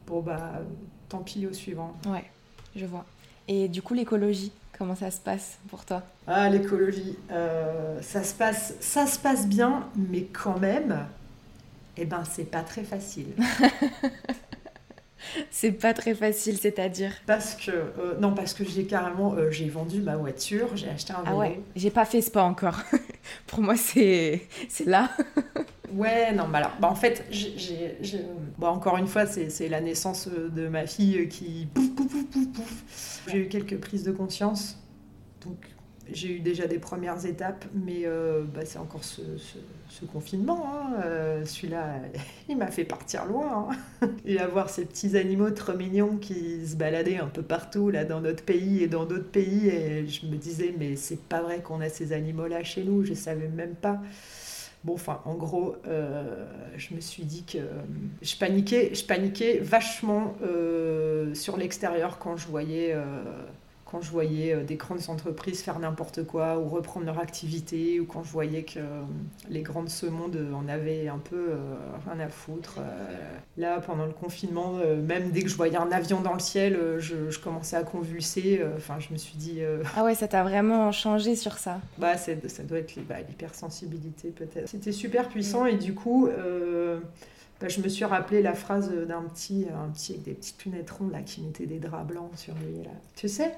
[0.05, 0.61] bon, bah,
[1.09, 1.93] tant pis au suivant.
[2.05, 2.25] Ouais,
[2.75, 3.05] je vois.
[3.47, 6.03] Et du coup, l'écologie, comment ça se passe pour toi?
[6.27, 11.05] Ah, l'écologie, euh, ça, se passe, ça se passe bien, mais quand même,
[11.97, 13.33] eh ben, c'est pas très facile.
[15.51, 19.69] c'est pas très facile, c'est-à-dire Parce que euh, non, parce que j'ai carrément euh, j'ai
[19.69, 21.35] vendu ma voiture, j'ai acheté un vélo.
[21.35, 22.79] Ah ouais, j'ai pas fait ce pas encore.
[23.47, 25.09] Pour moi, c'est c'est là.
[25.93, 27.97] ouais, non, bah alors, bah en fait, j'ai,
[28.57, 32.47] bon, encore une fois, c'est, la naissance de ma fille qui pouf pouf pouf pouf
[32.53, 33.21] pouf.
[33.27, 34.77] J'ai eu quelques prises de conscience,
[35.45, 35.57] donc
[36.13, 39.21] j'ai eu déjà des premières étapes, mais euh, bah, c'est encore ce,
[40.11, 40.65] confinement.
[40.67, 41.01] Hein.
[41.05, 42.01] Euh, celui-là,
[42.49, 43.69] il m'a fait partir loin.
[44.01, 44.09] Hein.
[44.25, 48.21] Et avoir ces petits animaux trop mignons qui se baladaient un peu partout, là, dans
[48.21, 49.67] notre pays et dans d'autres pays.
[49.67, 53.13] Et je me disais, mais c'est pas vrai qu'on a ces animaux-là chez nous, je
[53.13, 54.01] savais même pas.
[54.83, 56.45] Bon, enfin, en gros, euh,
[56.75, 57.59] je me suis dit que
[58.23, 60.35] je paniquais, je paniquais vachement
[61.33, 62.95] sur l'extérieur quand je voyais
[63.91, 68.05] quand je voyais euh, des grandes entreprises faire n'importe quoi ou reprendre leur activité, ou
[68.05, 69.01] quand je voyais que euh,
[69.49, 71.57] les grandes ce monde en avaient un peu euh,
[72.07, 72.79] rien à foutre.
[73.57, 74.75] là, pendant le confinement,
[75.05, 78.61] même dès que je voyais un avion dans le ciel, je, commençais à convulser.
[78.77, 79.61] Enfin, je me suis dit.
[79.95, 84.69] Ah ouais, ça t'a vraiment changé sur ça Bah, ça doit être bah, l'hypersensibilité peut-être.
[84.69, 86.29] C'était super puissant et du coup.
[87.61, 90.89] Bah, je me suis rappelé la phrase d'un petit, un petit avec des petites lunettes
[90.89, 92.83] rondes là, qui mettait des draps blancs sur lui.
[92.83, 92.91] Là.
[93.15, 93.53] Tu sais?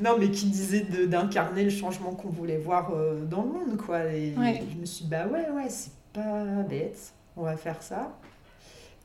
[0.00, 3.76] Non, mais qui disait d'incarner le changement qu'on voulait voir euh, dans le monde.
[3.76, 4.06] quoi.
[4.06, 8.16] Et je me suis dit, bah ouais, ouais, c'est pas bête, on va faire ça.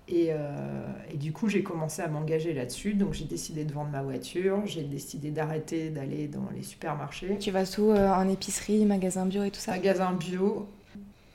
[0.08, 2.94] Et, euh, et, du coup, j'ai commencé à m'engager là-dessus.
[2.94, 4.62] Donc, j'ai décidé de vendre ma voiture.
[4.66, 7.38] J'ai décidé d'arrêter d'aller dans les supermarchés.
[7.40, 9.72] Tu vas sous euh, en épicerie, magasin bio et tout ça?
[9.72, 10.68] Magasin bio.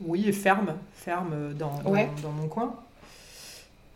[0.00, 2.74] Oui, ferme, ferme dans, dans, mon coin.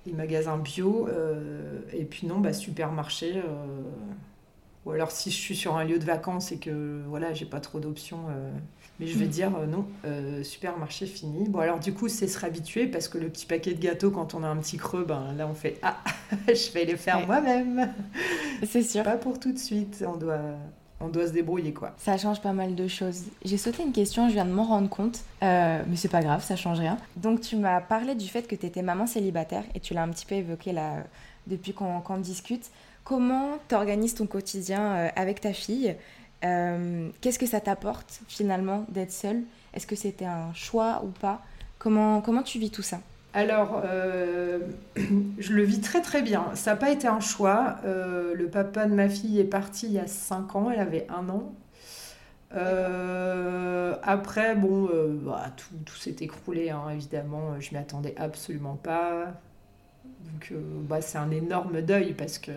[0.06, 1.08] Les magasins bio.
[1.08, 3.36] Euh, et puis non, bah, supermarché.
[3.36, 3.82] Euh,
[4.84, 7.60] ou alors si je suis sur un lieu de vacances et que voilà, j'ai pas
[7.60, 8.26] trop d'options.
[8.30, 8.50] Euh,
[8.98, 9.30] mais je vais mm.
[9.30, 9.86] dire non,
[10.42, 11.48] supermarché fini.
[11.48, 14.34] Bon alors du coup, c'est se réhabituer parce que le petit paquet de gâteaux, quand
[14.34, 15.98] on a un petit creux, ben là on fait ah,
[16.48, 17.94] je vais les faire moi-même.
[18.66, 19.04] C'est sûr.
[19.04, 20.04] Pas pour tout de suite.
[20.06, 20.40] On doit
[21.02, 21.92] on doit se débrouiller quoi.
[21.98, 23.24] Ça change pas mal de choses.
[23.44, 26.42] J'ai sauté une question, je viens de m'en rendre compte, euh, mais c'est pas grave,
[26.44, 26.96] ça change rien.
[27.16, 30.08] Donc tu m'as parlé du fait que tu étais maman célibataire et tu l'as un
[30.08, 31.04] petit peu évoqué là
[31.46, 32.70] depuis qu'on discute.
[33.04, 35.96] Comment tu organises ton quotidien euh, avec ta fille?
[36.44, 39.42] Euh, Qu'est-ce que ça t'apporte finalement d'être seule?
[39.74, 41.42] Est-ce que c'était un choix ou pas?
[41.78, 43.00] Comment, comment tu vis tout ça?
[43.34, 44.58] Alors, euh,
[45.38, 46.54] je le vis très très bien.
[46.54, 47.76] Ça n'a pas été un choix.
[47.84, 51.06] Euh, le papa de ma fille est parti il y a 5 ans, elle avait
[51.08, 51.54] un an.
[52.54, 54.90] Euh, après, bon,
[55.24, 57.58] bah, tout, s'est écroulé, hein, évidemment.
[57.60, 59.32] Je m'y attendais absolument pas.
[60.04, 60.52] Donc,
[60.88, 62.52] bah, c'est un énorme deuil parce que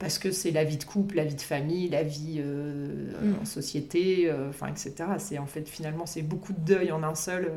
[0.00, 3.42] parce que c'est la vie de couple, la vie de famille, la vie mm.
[3.42, 4.94] en société, enfin, etc.
[5.18, 7.52] C'est en fait finalement c'est beaucoup de deuil en un seul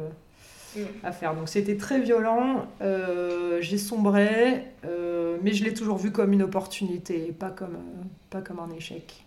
[1.04, 1.36] à faire.
[1.36, 6.44] Donc c'était très violent, euh, j'ai sombré, euh, mais je l'ai toujours vu comme une
[6.44, 9.24] opportunité, pas comme, euh, pas comme un échec.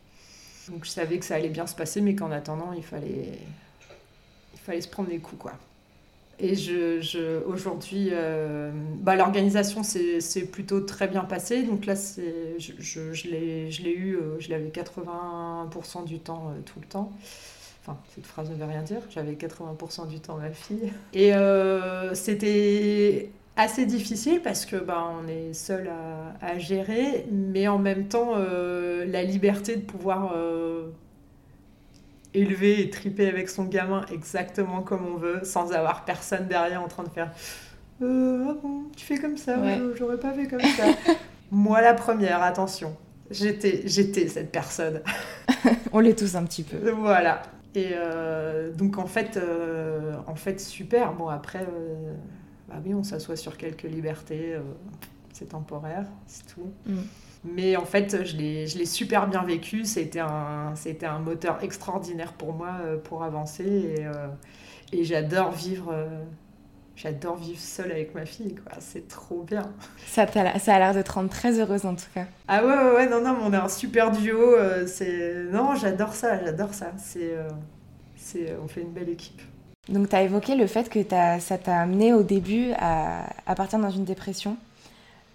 [0.69, 3.39] Donc je savais que ça allait bien se passer, mais qu'en attendant, il fallait,
[4.55, 5.41] il fallait se prendre des coups.
[5.41, 5.53] quoi.
[6.39, 8.11] Et je, je aujourd'hui,
[9.01, 11.63] bah, l'organisation s'est plutôt très bien passée.
[11.63, 17.11] Donc là, je, je, je l'ai eu, je l'avais 80% du temps, tout le temps.
[17.87, 18.99] Enfin, cette phrase ne veut rien dire.
[19.11, 20.93] J'avais 80% du temps ma fille.
[21.15, 25.89] Et euh, c'était assez difficile parce que bah, on est seul
[26.41, 30.89] à, gérer, mais en même temps, euh, la liberté de pouvoir euh,
[32.35, 36.89] élever et triper avec son gamin exactement comme on veut, sans avoir personne derrière en
[36.89, 37.31] train de faire
[38.03, 39.57] Ah bon, tu fais comme ça,
[39.95, 40.85] j'aurais pas fait comme ça.
[41.53, 42.97] Moi, la première, attention.
[43.31, 45.01] J'étais, j'étais cette personne.
[45.93, 46.91] on l'est tous un petit peu.
[46.91, 47.43] Voilà.
[47.77, 51.13] Et euh, donc en fait, euh, en fait, super.
[51.13, 52.15] Bon après, euh,
[52.69, 54.57] bah oui, on s'assoit sur quelques libertés.
[55.35, 56.73] c'est temporaire, c'est tout.
[56.87, 57.03] Mm.
[57.45, 59.85] Mais en fait, je l'ai super bien vécu.
[59.85, 62.73] C'était un, un moteur extraordinaire pour moi
[63.05, 63.95] pour avancer.
[64.93, 65.95] Et, et j'adore vivre
[66.97, 68.73] j'adore vivre seule avec ma fille, quoi.
[68.81, 69.71] C'est trop bien.
[70.07, 72.25] Ça, ça a l'air de te rendre très heureuse en tout cas.
[72.49, 74.55] Ah ouais, ouais, ouais non, non, on est un super duo.
[74.55, 76.93] Euh, c'est non, j'adore ça, j'adore ça.
[76.97, 77.49] C'est, euh,
[78.17, 79.41] c'est, on fait une belle équipe.
[79.89, 80.99] Donc, tu as évoqué le fait que
[81.39, 84.57] ça t'a amené au début à, à, partir dans une dépression.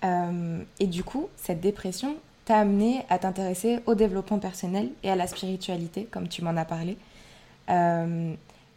[0.03, 5.15] Euh, et du coup, cette dépression t'a amené à t'intéresser au développement personnel et à
[5.15, 6.97] la spiritualité, comme tu m'en as parlé.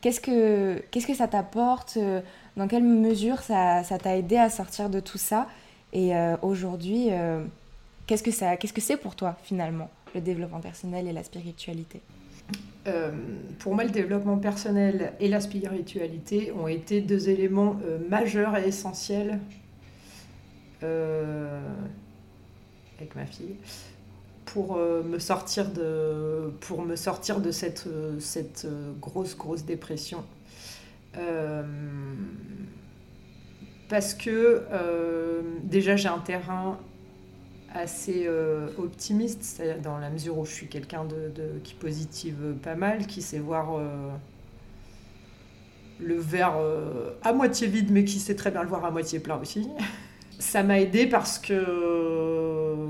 [0.00, 1.98] qu'est-ce, que, qu'est-ce que ça t'apporte
[2.56, 5.48] dans quelle mesure ça, t'a aidé à sortir de tout ça
[5.92, 7.44] Et euh, aujourd'hui, euh,
[8.06, 12.00] qu'est-ce que c'est pour toi finalement, le développement personnel et la spiritualité?
[12.86, 13.10] Euh,
[13.58, 17.76] pour moi, le développement personnel et la spiritualité ont été deux éléments
[18.08, 19.40] majeurs et essentiels
[20.82, 20.92] avec
[23.16, 23.56] ma fille
[24.44, 27.88] pour me sortir de pour me sortir de cette
[28.20, 28.66] cette
[29.00, 30.22] grosse grosse dépression
[33.88, 36.78] parce que euh, déjà j'ai un terrain
[37.72, 43.06] assez euh, optimiste, dans la mesure où je suis quelqu'un de, qui positive pas mal,
[43.06, 43.80] qui sait voir
[46.00, 46.56] le verre
[47.22, 49.68] à moitié vide, mais qui sait très bien le voir à moitié plein aussi.
[50.38, 52.84] Ça m'a aidé parce que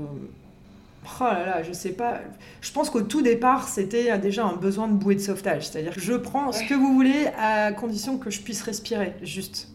[1.19, 2.19] Oh là là, je sais pas.
[2.61, 5.67] Je pense qu'au tout départ, c'était déjà un besoin de bouée de sauvetage.
[5.67, 9.69] C'est-à-dire que je prends ce que vous voulez à condition que je puisse respirer, juste.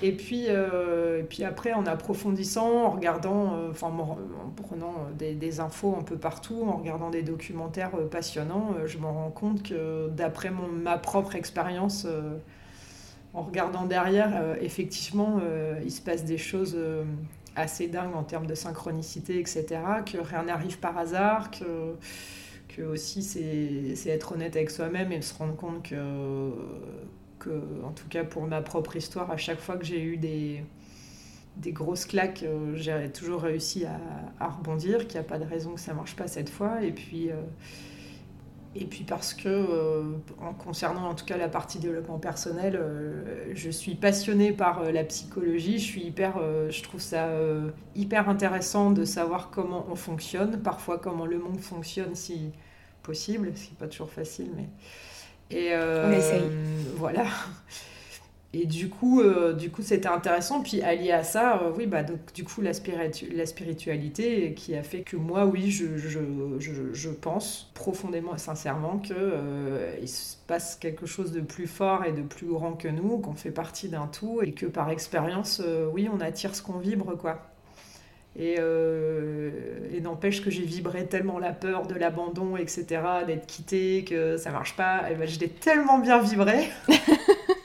[0.00, 4.16] Et puis, euh, et puis après, en approfondissant, en regardant, euh, enfin, en,
[4.62, 9.06] prenant des, des, infos un peu partout, en regardant des documentaires euh, passionnants, je me
[9.06, 12.06] rends compte que d'après ma propre expérience,
[13.34, 15.40] en regardant derrière, effectivement,
[15.84, 16.76] il se passe des choses
[17.58, 19.66] assez dingue en termes de synchronicité, etc.,
[20.06, 21.96] que rien n'arrive par hasard, que,
[22.82, 26.52] aussi c'est être honnête avec soi-même et se rendre compte que,
[27.82, 30.62] en tout cas pour ma propre histoire, à chaque fois que j'ai eu des,
[31.72, 33.98] grosses claques, euh, j'ai toujours réussi à,
[34.38, 36.84] à rebondir, qu'il n'y a pas de raison que ça marche pas cette fois.
[36.84, 37.34] Et puis, euh,
[38.76, 40.02] et puis parce que, euh,
[40.40, 44.92] en concernant en tout cas la partie développement personnel, euh, je suis passionnée par euh,
[44.92, 45.78] la psychologie.
[45.78, 46.34] Je suis hyper,
[46.70, 47.28] je trouve ça
[47.94, 52.52] hyper intéressant de savoir comment on fonctionne, parfois comment le monde fonctionne si
[53.02, 54.68] possible, ce qui n'est pas toujours facile, mais
[55.50, 56.42] et on essaye.
[56.96, 57.24] Voilà.
[58.54, 60.62] Et du coup, euh, du coup, c'était intéressant.
[60.62, 62.72] Puis allié à ça, euh, oui, bah donc du coup la,
[63.34, 66.18] la spiritualité qui a fait que moi, oui, je, je,
[66.92, 72.04] je, pense profondément et sincèrement que euh, il se passe quelque chose de plus fort
[72.06, 75.62] et de plus grand que nous, qu'on fait partie d'un tout et que par expérience,
[75.92, 77.42] oui, on attire ce qu'on vibre, quoi.
[78.38, 82.86] Et, et n'empêche que j'ai vibré tellement la peur de l'abandon, etc.,
[83.26, 85.10] d'être quitté, que ça marche pas.
[85.10, 86.68] Et ben, je l'ai tellement bien vibré.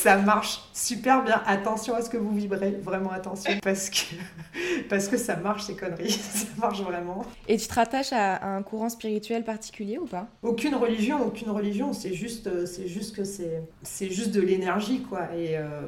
[0.00, 1.42] ça marche super bien.
[1.46, 4.14] Attention à ce que vous vibrez, vraiment attention, parce que,
[4.88, 7.24] parce que ça marche ces conneries, ça marche vraiment.
[7.48, 10.28] Et tu te rattaches à, un courant spirituel particulier ou pas?
[10.42, 15.02] Aucune religion, aucune religion, c'est juste, euh, c'est juste que c'est, c'est juste de l'énergie,
[15.02, 15.28] quoi.
[15.36, 15.82] Et, euh,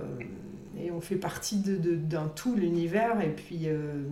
[0.79, 3.63] et on fait partie de, d'un tout, l'univers, et puis...
[3.67, 4.03] Euh,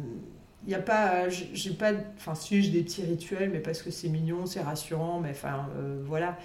[0.67, 3.91] il n'y a pas, j'ai pas, enfin si j'ai des petits rituels, mais parce que
[3.91, 5.71] c'est mignon, c'est rassurant, mais enfin
[6.05, 6.37] voilà.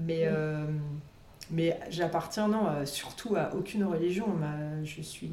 [0.00, 0.28] Mais
[1.50, 4.26] mais j'appartiens, non, euh, surtout à aucune religion.
[4.84, 5.30] je suis,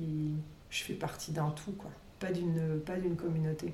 [0.70, 1.92] je fais partie d'un tout, quoi.
[2.20, 3.74] Pas d'une, pas d'une communauté.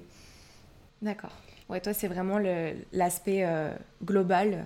[1.01, 1.31] D'accord.
[1.69, 2.39] Ouais, toi, c'est vraiment
[2.91, 3.73] l'aspect euh,
[4.03, 4.65] global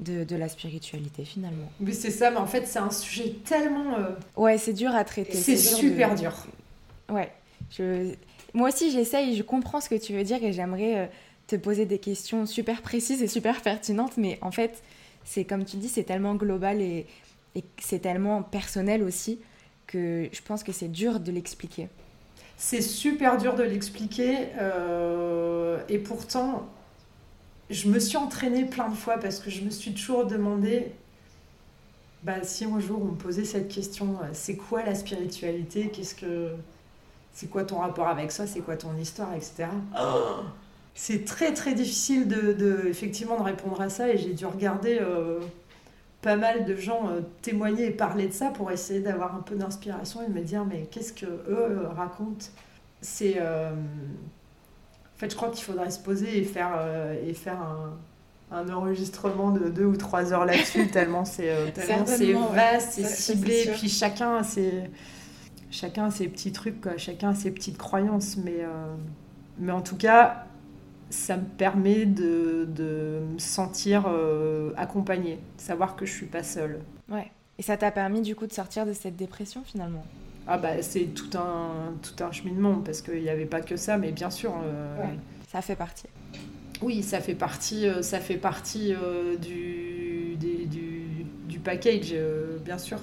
[0.00, 1.70] de, de, la spiritualité, finalement.
[1.80, 3.98] Mais c'est ça, mais en fait, c'est un sujet tellement...
[3.98, 5.36] Euh, ouais, c'est dur à traiter.
[5.36, 6.32] C'est super dur.
[7.08, 7.32] Ouais.
[7.70, 8.14] Je...
[8.54, 11.10] Moi aussi, j'essaye, je comprends ce que tu veux dire et j'aimerais
[11.48, 14.82] te poser des questions super précises et super pertinentes, mais en fait
[15.28, 17.06] c'est comme tu dis, c'est tellement global et,
[17.80, 19.40] c'est tellement personnel aussi
[19.88, 21.88] que je pense que c'est dur de l'expliquer.
[22.56, 26.68] C'est super dur de l'expliquer euh, et pourtant
[27.68, 30.92] je me suis entraînée plein de fois parce que je me suis toujours demandé
[32.22, 36.14] bah, si un jour on me posait cette question, euh, c'est quoi la spiritualité Qu'est-ce
[36.14, 36.52] que
[37.32, 39.66] c'est quoi ton rapport avec ça C'est quoi ton histoire, etc
[41.00, 45.38] c'est très très difficile de, effectivement de répondre à ça et j'ai dû regarder euh,
[46.22, 49.54] pas mal de gens euh, témoigner et parler de ça pour essayer d'avoir un peu
[49.54, 52.46] d'inspiration et de me dire mais qu'est-ce que eux euh, racontent?
[53.00, 53.76] C'est en
[55.18, 56.72] fait je crois qu'il faudrait se poser et faire
[57.24, 57.60] et faire
[58.50, 61.68] un, enregistrement de deux ou trois heures là-dessus tellement c'est
[62.52, 64.90] vaste c'est ciblé et puis chacun c'est
[65.70, 66.96] chacun a ses petits trucs, quoi.
[66.96, 68.64] chacun a ses petites croyances, mais,
[69.58, 70.47] mais en tout cas,
[71.10, 74.06] ça me permet de, de me sentir
[74.76, 76.80] accompagnée, savoir que je suis pas seule.
[77.08, 77.30] Ouais.
[77.58, 80.04] Et ça t'a permis du coup de sortir de cette dépression finalement?
[80.46, 83.98] Ah bah c'est tout un, tout un cheminement parce qu'il n'y avait pas que ça,
[83.98, 84.52] mais bien sûr.
[85.50, 86.06] ça fait partie.
[86.80, 88.94] Oui, ça fait partie, ça fait partie
[89.40, 90.66] du, du,
[91.48, 92.14] du, package,
[92.64, 92.98] bien sûr.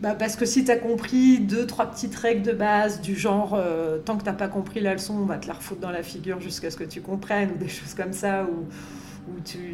[0.00, 3.58] Bah parce que si tu as compris deux, trois petites règles de base, du genre,
[4.04, 6.40] tant que tu pas compris la leçon, on va te la refoutre dans la figure
[6.40, 8.66] jusqu'à ce que tu comprennes, ou des choses comme ça, ou,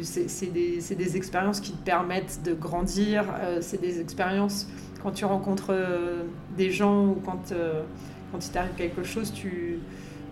[0.01, 3.25] c'est des, des, expériences qui te permettent de grandir,
[3.59, 4.67] c'est des expériences
[5.01, 6.23] quand tu rencontres euh,
[6.57, 7.83] des gens ou quand, euh,
[8.31, 9.79] quand il t'arrive quelque chose, tu,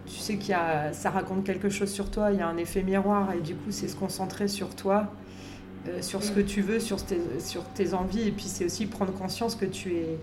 [0.06, 3.34] tu sais a, ça raconte quelque chose sur toi, il y a un effet miroir
[3.34, 5.12] et du coup c'est se concentrer sur toi,
[5.90, 8.86] euh, sur ce que tu veux, sur tes, sur tes envies et puis c'est aussi
[8.86, 10.18] prendre conscience que tu es,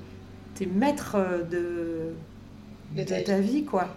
[0.60, 1.16] es maître
[1.50, 2.12] de,
[2.96, 3.88] de, ta, vie quoi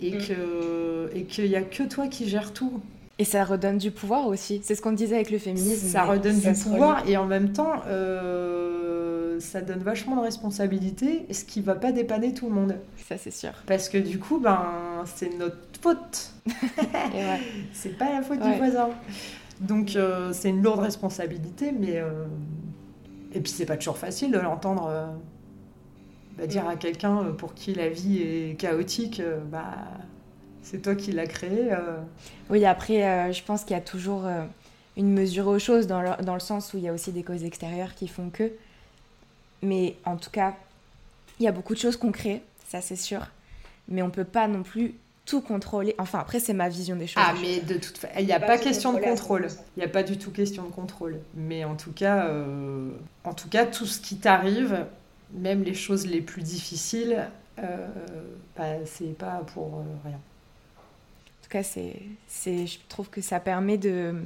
[0.00, 0.18] et mm.
[0.18, 2.80] que et qu'il n'y a que toi qui gères tout.
[3.18, 4.60] Et ça redonne du pouvoir aussi.
[4.64, 5.88] C'est ce qu'on disait avec le féminisme.
[5.88, 7.82] Ça redonne du pouvoir et en même temps,
[9.40, 12.76] ça donne vachement de responsabilité, ce qui va pas dépanner tout le monde.
[13.08, 13.52] Ça, c'est sûr.
[13.66, 16.32] Parce que du coup, ben, c'est notre faute.
[16.46, 17.40] ouais.
[17.72, 18.90] C'est pas la faute du voisin.
[19.60, 21.98] Donc, euh, c'est une lourde responsabilité, mais.
[21.98, 22.24] Euh,
[23.32, 24.88] et puis, c'est pas toujours facile de l'entendre.
[24.90, 25.06] Euh,
[26.38, 29.20] bah, dire à quelqu'un pour qui la vie est chaotique,
[29.50, 29.74] bah,
[30.62, 31.70] c'est toi qui l'as créé.
[32.48, 34.22] Oui, après, je pense qu'il y a toujours
[34.96, 37.24] une mesure aux choses, dans le, dans le sens où il y a aussi des
[37.24, 38.52] causes extérieures qui font que.
[39.62, 40.54] Mais en tout cas,
[41.40, 43.26] il y a beaucoup de choses qu'on crée, ça c'est sûr.
[43.88, 44.94] Mais on peut pas non plus
[45.30, 45.94] tout contrôler.
[45.98, 47.22] Enfin, après, c'est ma vision des choses.
[47.24, 49.46] Ah, mais de toute façon, il n'y a pas, question de contrôle.
[49.76, 51.20] Il n'y a pas du tout question de contrôle.
[51.36, 52.90] Mais en tout cas, euh,
[53.22, 54.86] en tout, cas tout ce qui t'arrive,
[55.32, 57.28] même les choses les plus difficiles,
[57.60, 57.86] euh,
[58.56, 60.16] bah, c'est pas pour euh, rien.
[60.16, 61.94] En tout cas, c'est,
[62.66, 64.16] je trouve que ça permet de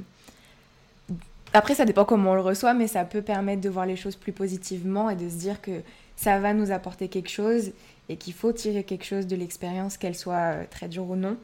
[1.53, 4.17] après, ça dépend comment on le reçoit, mais ça peut permettre de voir les choses
[4.17, 5.83] plus positivement et de se dire que
[6.17, 7.71] ça va nous apporter quelque chose
[8.09, 11.37] et qu'il faut tirer quelque chose de l'expérience, qu'elle soit euh, très dure ou non.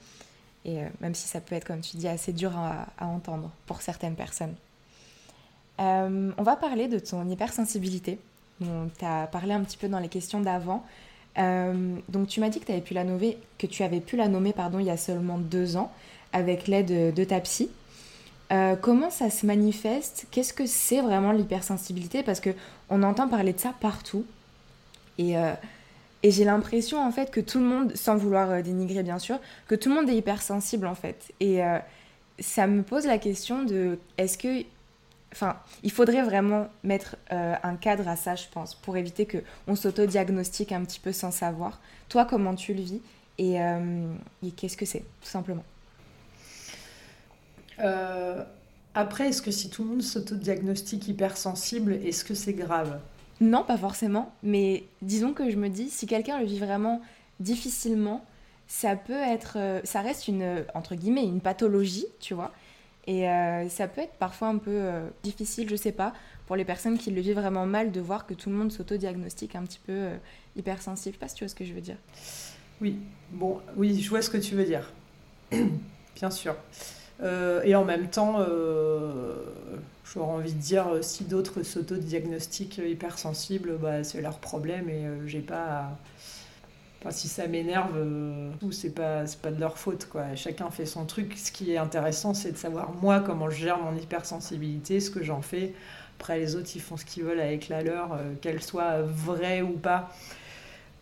[0.66, 3.82] Et euh, même si ça peut être, comme tu dis, assez dur à, entendre pour
[3.82, 4.54] certaines personnes.
[5.80, 8.20] Euh, on va parler de ton hypersensibilité.
[8.60, 10.86] Tu as parlé un petit peu dans les questions d'avant.
[11.36, 14.54] donc tu m'as dit que, avais pu la nommer, que tu avais pu la nommer
[14.54, 15.92] pardon, il y a seulement deux ans
[16.32, 17.72] avec l'aide de ta psy.
[18.82, 20.28] Comment ça se manifeste?
[20.30, 22.22] Qu'est-ce que c'est vraiment l'hypersensibilité?
[22.22, 22.52] Parce que
[22.92, 24.26] on entend parler de ça partout.
[25.18, 25.36] Et,
[26.24, 29.40] et j'ai l'impression en fait que tout le monde, sans vouloir euh, dénigrer bien sûr,
[29.68, 31.32] que tout le monde est hypersensible en fait.
[31.40, 31.62] Et
[32.40, 34.64] ça me pose la question de est-ce que
[35.34, 39.78] Enfin, il faudrait vraiment mettre un cadre à ça, je pense, pour éviter que on
[39.78, 41.80] s'auto-diagnostique un petit peu sans savoir.
[42.10, 43.00] Toi, comment tu le vis
[43.40, 43.58] et
[44.58, 45.64] qu'est-ce que c'est, tout simplement?
[47.84, 48.44] Euh,
[48.94, 53.00] après, est-ce que si tout le monde s'autodiagnostique hypersensible, est-ce que c'est grave?
[53.42, 54.34] Non, pas forcément.
[54.44, 57.02] Mais disons que je me dis, si quelqu'un le vit vraiment
[57.40, 58.24] difficilement,
[58.68, 62.52] ça peut être, euh, ça reste une entre guillemets une pathologie, tu vois.
[63.08, 64.90] Et euh, ça peut être parfois un peu
[65.24, 66.14] difficile, je sais pas,
[66.46, 69.56] pour les personnes qui le vivent vraiment mal, de voir que tout le monde s'autodiagnostique
[69.56, 70.10] un petit peu
[70.56, 71.16] hypersensible.
[71.16, 71.98] Je sais pas si tu vois ce que je veux dire.
[72.80, 72.98] Oui,
[73.32, 74.92] bon, oui, je vois ce que tu veux dire.
[76.16, 76.56] Bien sûr.
[77.22, 79.44] Euh, et en même temps, euh,
[80.14, 85.42] j'aurais envie de dire, euh, si d'autres s'auto-diagnostiquent hypersensibles, bah, c'est leur problème et j'ai
[85.42, 85.98] pas.
[87.00, 87.98] Enfin, si ça m'énerve,
[88.72, 90.08] c'est pas, pas de leur faute.
[90.08, 90.36] Quoi.
[90.36, 91.34] Chacun fait son truc.
[91.36, 95.24] Ce qui est intéressant, c'est de savoir moi comment je gère mon hypersensibilité, ce que
[95.24, 95.74] j'en fais.
[96.20, 99.72] Après, les autres, ils font ce qu'ils veulent avec la leur, qu'elle soit vraie ou
[99.72, 100.12] pas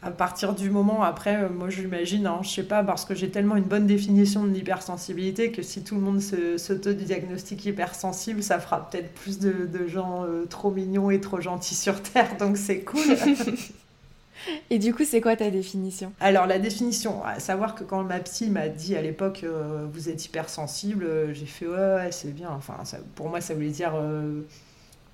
[0.02, 3.14] à partir du moment après, euh, moi je l'imagine, hein, je sais pas, parce que
[3.16, 8.60] j'ai tellement une bonne définition de l'hypersensibilité que si tout le monde s'auto-diagnostique hypersensible, ça
[8.60, 12.82] fera peut-être plus de, gens euh, trop mignons et trop gentils sur Terre, donc c'est
[12.82, 13.02] cool.
[14.70, 16.14] et du coup, c'est quoi ta définition?
[16.22, 20.08] Alors la définition, à savoir que quand ma psy m'a dit à l'époque, euh, vous
[20.08, 22.52] êtes hypersensible, j'ai fait ouais, c'est bien.
[22.52, 22.78] Enfin,
[23.16, 23.94] pour moi, ça voulait dire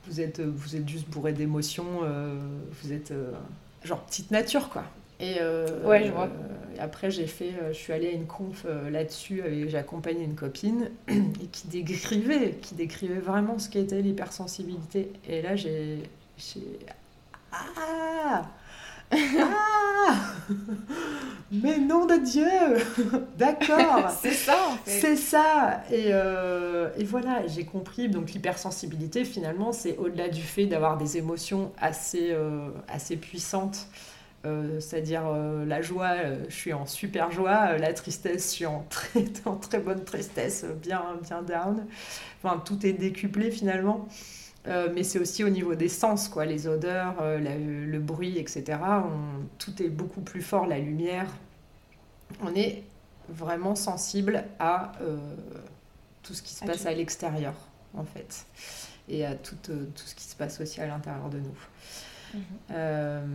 [0.07, 2.01] vous êtes, vous êtes juste bourré d'émotions,
[2.83, 3.11] vous êtes
[3.85, 4.83] genre petite nature, quoi.
[5.19, 6.29] Et, euh, ouais, je vois.
[6.79, 10.35] après, j'ai fait, euh, je suis allée à une conf euh, là-dessus, j'ai accompagné une
[10.35, 15.11] copine et qui décrivait, qui décrivait vraiment ce qu'était l'hypersensibilité.
[15.27, 16.03] Et là, j'ai,
[17.51, 18.49] ah,
[19.11, 20.15] ah
[21.51, 22.45] Mais nom de Dieu
[23.37, 26.09] D'accord C'est ça en fait C'est ça et,
[26.99, 28.09] et, voilà, j'ai compris.
[28.09, 32.35] Donc l'hypersensibilité, finalement, c'est au-delà du fait d'avoir des émotions assez,
[32.87, 33.87] assez puissantes
[34.79, 35.23] c'est-à-dire
[35.65, 39.79] la joie, je suis en super joie, la tristesse, je suis en très, en très
[39.79, 41.83] bonne tristesse, bien, bien down.
[42.43, 44.07] Enfin, tout est décuplé finalement.
[44.67, 48.79] Mais c'est aussi au niveau des sens, quoi, les odeurs, le bruit, etc.
[49.59, 51.27] tout est beaucoup plus fort, la lumière.
[52.41, 52.83] On est
[53.29, 54.93] vraiment sensible à
[56.23, 57.53] tout ce qui se passe à l'extérieur,
[57.95, 58.45] en fait
[59.09, 61.57] et à tout, euh, tout ce qui se passe aussi à l'intérieur de nous.
[62.33, 62.41] Mhm.
[62.71, 63.25] Euh,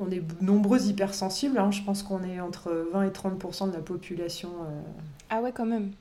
[0.00, 1.70] on est nombreux hypersensibles, hein.
[1.70, 4.50] je pense qu'on est entre 20 et 30% de la population.
[4.62, 4.80] Euh.
[5.30, 5.92] Ah ouais, quand même.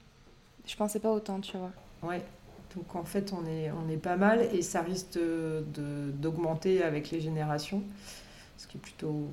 [0.65, 1.71] Je pensais pas autant, tu vois.
[2.03, 2.23] Ouais,
[2.75, 7.21] donc en fait on est, on est pas mal et ça risque d'augmenter avec les
[7.21, 7.83] générations,
[8.57, 9.29] ce qui est plutôt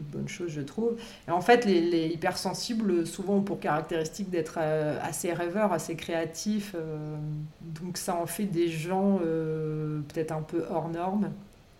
[0.00, 0.96] bonne chose, je trouve.
[1.28, 6.74] Et en fait, les, hypersensibles, souvent, ont pour caractéristique d'être euh, assez rêveurs, assez créatifs.
[6.74, 7.16] Euh,
[7.60, 11.30] donc, ça en fait des gens euh, peut-être un peu hors normes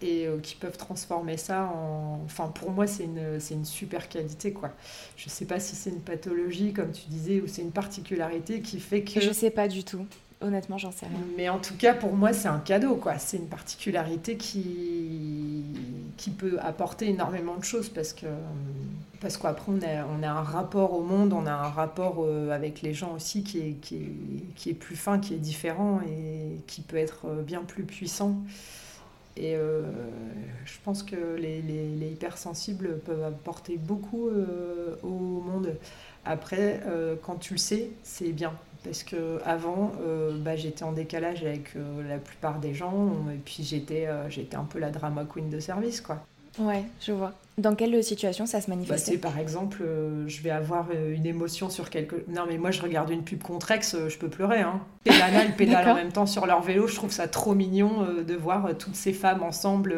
[0.03, 2.23] et qui peuvent transformer ça en...
[2.25, 4.71] Enfin, pour moi, c'est une, une super qualité, quoi.
[5.15, 8.81] Je sais pas si c'est une pathologie, comme tu disais, ou c'est une particularité qui
[8.81, 9.21] fait que...
[9.21, 10.07] Je sais pas du tout.
[10.43, 11.19] Honnêtement, j'en sais rien.
[11.37, 13.19] Mais en tout cas, pour moi, c'est un cadeau, quoi.
[13.19, 15.65] C'est une particularité qui,
[16.17, 18.27] qui peut apporter énormément de choses parce que
[19.21, 22.95] parce qu'après, on a, un rapport au monde, on a un rapport euh, avec les
[22.95, 26.81] gens aussi qui est, qui, est, qui est plus fin, qui est différent et qui
[26.81, 28.37] peut être euh, bien plus puissant.
[29.37, 29.83] Et euh,
[30.65, 31.61] je pense que les,
[32.13, 34.29] hypersensibles peuvent apporter beaucoup
[35.03, 35.77] au monde.
[36.25, 36.83] Après,
[37.23, 38.53] quand tu le sais, c'est bien
[38.85, 43.39] parce que avant euh, bah, j'étais en décalage avec euh, la plupart des gens et
[43.39, 46.25] puis j'étais euh, j'étais un peu la drama queen de service quoi.
[46.59, 47.33] Ouais, je vois.
[47.59, 49.85] Dans quelle situation ça se bah, manifeste Par exemple,
[50.27, 52.25] je vais avoir une émotion sur quelque...
[52.27, 54.61] Non mais moi je regarde une pub Contrex, je peux pleurer.
[54.61, 54.81] Hein.
[55.05, 58.35] Pédana, ils pédalent en même temps sur leur vélo, je trouve ça trop mignon de
[58.35, 59.95] voir toutes ces femmes ensemble,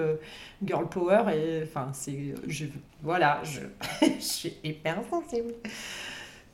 [0.64, 2.34] girl power, et enfin c'est...
[2.46, 2.66] Je...
[3.02, 3.60] Voilà, je...
[4.06, 5.54] je suis hyper sensible.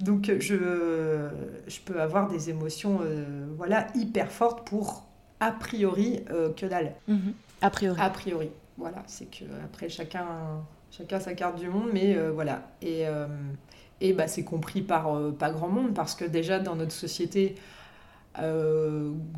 [0.01, 1.29] Donc je,
[1.67, 5.05] je peux avoir des émotions euh, voilà, hyper fortes pour
[5.41, 6.95] a priori euh, que dalle.
[7.09, 7.35] Mhm.
[7.63, 8.01] A priori.
[8.01, 8.51] A priori.
[8.77, 10.27] Voilà, c'est que après chacun,
[10.93, 12.63] chacun sa carte du monde, mais euh, voilà.
[12.81, 13.05] Et,
[14.01, 17.57] et bah, c'est compris par pas grand monde parce que déjà dans notre société,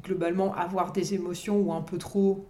[0.03, 2.47] globalement, avoir des émotions ou un peu trop,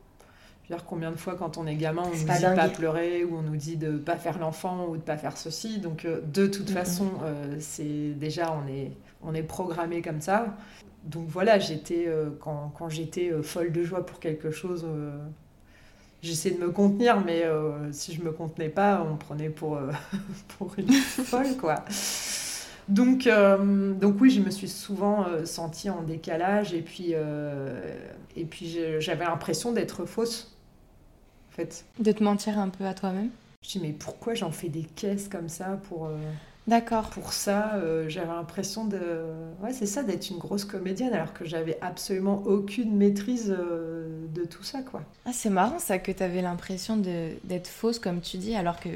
[0.71, 3.37] dire combien de fois quand on est gamin, on nous dit de pas pleurer ou
[3.37, 5.79] on nous dit de pas faire l'enfant ou de pas faire ceci.
[5.79, 8.93] Donc euh, de toute façon, euh, c'est déjà on est
[9.23, 10.57] on est programmé comme ça.
[11.05, 14.87] Donc voilà, j'étais euh, quand, quand j'étais folle de joie pour quelque chose,
[16.23, 17.45] j'essayais de me contenir, mais
[17.91, 19.77] si je me contenais pas, on me prenait pour
[20.59, 21.85] pour une folle quoi.
[22.89, 23.29] Donc,
[24.01, 27.15] donc oui, je me suis souvent sentie en décalage et puis,
[28.37, 30.57] et puis j'avais l'impression d'être fausse
[31.61, 31.85] fait.
[31.99, 33.31] De te mentir un peu à toi-même
[33.63, 36.07] Je dis, mais pourquoi j'en fais des caisses comme ça pour.
[36.07, 36.17] Euh,
[36.67, 37.11] D'accord.
[37.11, 39.01] Pour ça, euh, j'avais l'impression de.
[39.63, 44.45] Ouais, c'est ça, d'être une grosse comédienne, alors que j'avais absolument aucune maîtrise euh, de
[44.45, 45.03] tout ça, quoi.
[45.25, 48.89] Ah, c'est marrant, ça, que tu avais l'impression d'être fausse, comme tu dis, alors que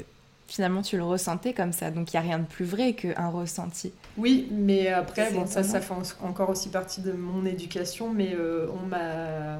[0.47, 1.89] finalement tu le ressentais comme ça.
[1.89, 3.91] Donc il n'y a rien de plus vrai qu'un ressenti.
[4.15, 8.37] Oui, mais après, bon, ça, ça fait encore aussi partie de mon éducation, mais
[8.71, 9.59] on m'a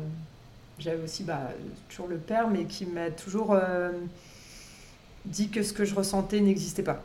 [0.79, 1.49] j'avais aussi bah,
[1.89, 3.91] toujours le père, mais qui m'a toujours euh,
[5.25, 7.01] dit que ce que je ressentais n'existait pas.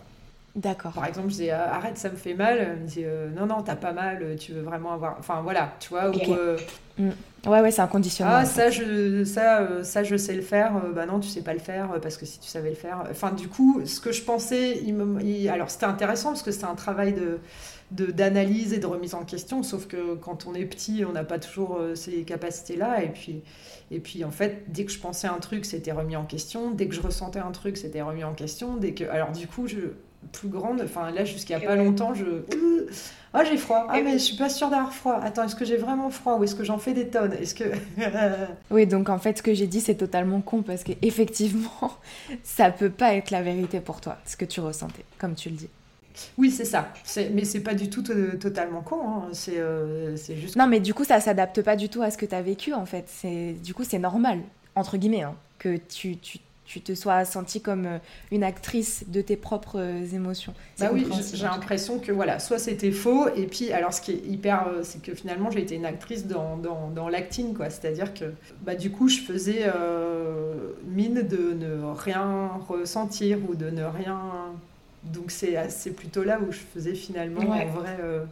[0.57, 0.93] D'accord.
[0.93, 2.77] Par exemple, je disais ah, arrête, ça me fait mal.
[2.77, 5.17] Il me dit euh, non, non, t'as pas mal, tu veux vraiment avoir.
[5.19, 6.13] Enfin voilà, tu vois.
[6.29, 6.57] Euh,
[6.99, 7.11] mm.
[7.47, 8.35] Ouais, ouais, c'est un conditionnement.
[8.37, 10.73] Ah, ça je, ça, ça, je sais le faire.
[10.95, 13.05] bah non, tu sais pas le faire parce que si tu savais le faire.
[13.11, 15.49] Enfin, du coup, ce que je pensais, il me...
[15.51, 17.39] alors c'était intéressant parce que c'était un travail de
[17.91, 21.39] d'analyse et de remise en question, sauf que quand on est petit, on n'a pas
[21.39, 23.03] toujours euh, ces capacités-là.
[23.03, 23.43] Et puis,
[23.91, 26.71] et puis, en fait, dès que je pensais un truc, c'était remis en question.
[26.71, 28.77] Dès que je ressentais un truc, c'était remis en question.
[28.77, 29.05] Dès que...
[29.05, 29.79] Alors, du coup, je,
[30.33, 32.25] plus grande, enfin là, jusqu'à pas longtemps, je.
[33.33, 33.87] Ah, j'ai froid.
[33.89, 35.21] Ah, mais je suis pas sûre d'avoir froid.
[35.23, 37.33] Attends, est-ce que j'ai vraiment froid ou est-ce que j'en fais des tonnes?
[37.35, 37.65] Est-ce que.
[38.71, 41.93] oui, donc en fait, ce que j'ai dit, c'est totalement con parce qu'effectivement,
[42.43, 45.57] ça peut pas être la vérité pour toi, ce que tu ressentais, comme tu le
[45.57, 45.69] dis.
[46.37, 46.93] Oui, c'est ça.
[47.33, 49.01] Mais c'est pas du tout totalement con.
[49.07, 49.29] Hein.
[49.51, 50.57] Euh, c'est juste.
[50.57, 52.75] Non, mais du coup, ça s'adapte pas du tout à ce que tu as vécu,
[52.75, 53.09] en fait.
[53.63, 54.41] Du coup, c'est normal,
[54.75, 56.39] entre guillemets, hein, que tu, tu,
[56.71, 57.99] tu, te sois sentie comme euh,
[58.31, 60.55] une actrice de tes propres euh, émotions.
[60.79, 64.27] Bah oui, j'ai l'impression que voilà, soit c'était faux, et puis, alors ce qui est
[64.27, 64.67] hyper.
[64.83, 67.71] c'est que finalement, j'ai été une actrice dans, dans, dans l'acting, quoi.
[67.71, 69.67] C'est-à-dire que, bah, du coup, je faisais
[70.87, 74.53] mine de ne rien ressentir ou de ne rien
[75.05, 78.25] donc c'est plutôt là où je faisais finalement en vrai euh,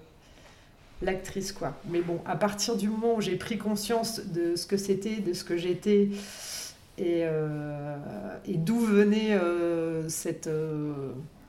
[1.03, 1.74] l'actrice quoi.
[1.89, 5.32] Mais bon, à partir du moment où j'ai pris conscience de ce que c'était, de
[5.32, 6.09] ce que j'étais,
[6.99, 7.24] Et,
[8.46, 9.38] et d'où venaient
[10.09, 10.49] cette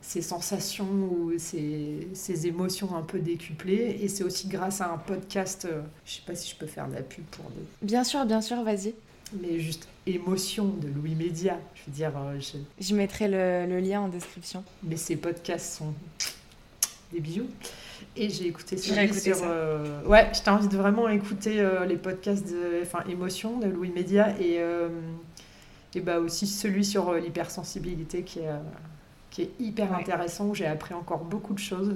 [0.10, 4.00] ces sensations ou ces, ces, émotions un peu décuplées.
[4.02, 6.88] Et c'est aussi grâce à un podcast, euh, je sais pas si je peux faire
[6.88, 7.62] de la pub pour des...
[7.84, 8.96] Bien sûr, bien sûr, vas-y.
[9.40, 11.60] Mais juste émotion de Louis Média.
[11.76, 12.40] Je veux dire, euh,
[12.80, 12.96] je...
[12.96, 14.64] mettrai le, le, lien en description.
[14.82, 15.94] Mais ces podcasts sont
[17.14, 17.48] des bijoux.
[18.16, 19.38] Et j'ai écouté celui sur.
[19.44, 20.04] Euh...
[20.06, 24.34] Ouais, j'étais envie de vraiment écouter euh, les podcasts de, enfin, émotion de Louis Média
[24.40, 24.60] et
[25.96, 28.50] et bah aussi celui sur l'hypersensibilité qui est
[29.30, 31.96] qui est hyper intéressant, où j'ai appris encore beaucoup de choses.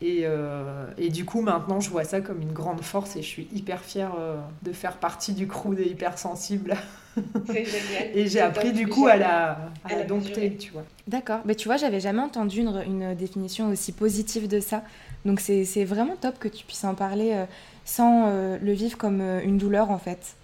[0.00, 3.28] Et, euh, et, du coup, maintenant, je vois ça comme une grande force et je
[3.28, 6.76] suis hyper fière euh, de faire partie du crew des hypersensibles.
[8.14, 10.82] et j'ai appris du coup à la, à, la dompter, tu vois.
[11.06, 11.40] D'accord.
[11.44, 14.82] Mais tu vois, j'avais jamais entendu une, une, définition aussi positive de ça.
[15.24, 17.46] Donc c'est vraiment top que tu puisses en parler euh,
[17.84, 20.34] sans le vivre comme une douleur, en fait.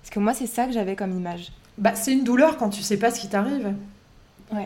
[0.00, 1.52] Parce que moi, c'est ça que j'avais comme image.
[1.78, 3.74] Bah, c'est une douleur quand tu sais pas ce qui t'arrive.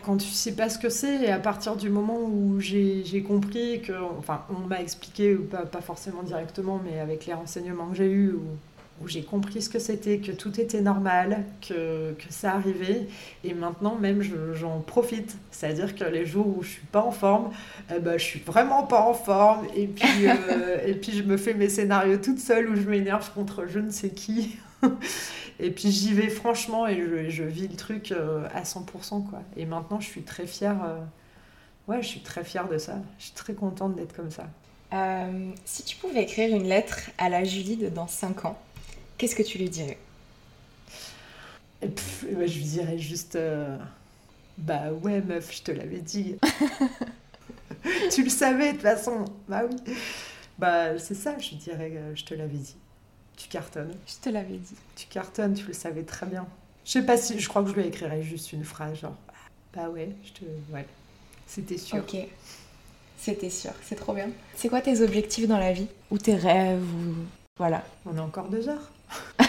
[0.03, 3.81] Quand tu sais pas ce que c'est, et à partir du moment où j'ai compris
[3.81, 8.11] que, enfin, on m'a expliqué, pas, pas, forcément directement, mais avec les renseignements que j'ai
[8.11, 8.43] eus, où,
[9.01, 13.07] où j'ai compris ce que c'était, que tout était normal, que, que ça arrivait,
[13.43, 14.21] et maintenant même
[14.53, 15.37] j'en profite.
[15.49, 17.49] C'est-à-dire que les jours où je suis pas en forme,
[17.89, 21.37] eh ben, je suis vraiment pas en forme, et puis, euh, et puis je me
[21.37, 24.57] fais mes scénarios toute seule où je m'énerve contre je ne sais qui.
[25.59, 29.29] Et puis j'y vais franchement et je, je, vis le truc euh, à 100%.
[29.29, 29.41] Quoi.
[29.57, 30.83] Et maintenant, je suis très fière.
[30.83, 30.99] Euh,
[31.87, 32.95] ouais, je suis très fière de ça.
[33.17, 34.47] Je suis très contente d'être comme ça.
[34.93, 38.57] Euh, si tu pouvais écrire une lettre à la Julie de dans 5 ans,
[39.17, 39.97] qu'est-ce que tu lui dirais?
[41.81, 41.87] Je
[42.37, 43.37] lui dirais juste
[44.57, 46.37] Bah ouais, meuf, je te l'avais dit.
[48.11, 49.25] tu le savais de toute façon.
[49.47, 49.93] Bah oui.
[50.57, 52.75] Bah c'est ça, je dirais Je te l'avais dit.
[53.39, 53.95] Tu cartonnes.
[54.05, 54.75] Je te l'avais dit.
[54.97, 56.45] Tu cartonnes, tu le savais très bien.
[56.83, 59.15] Je sais pas si, je crois que je lui écrirais juste une phrase genre,
[59.73, 60.85] bah ouais, je te, ouais,
[61.47, 61.99] c'était sûr.
[61.99, 62.17] Ok,
[63.17, 64.29] c'était sûr, c'est trop bien.
[64.55, 65.87] C'est quoi tes objectifs dans la vie?
[66.11, 67.15] Ou tes rêves ou
[67.57, 67.83] voilà.
[68.05, 68.91] On a encore deux heures.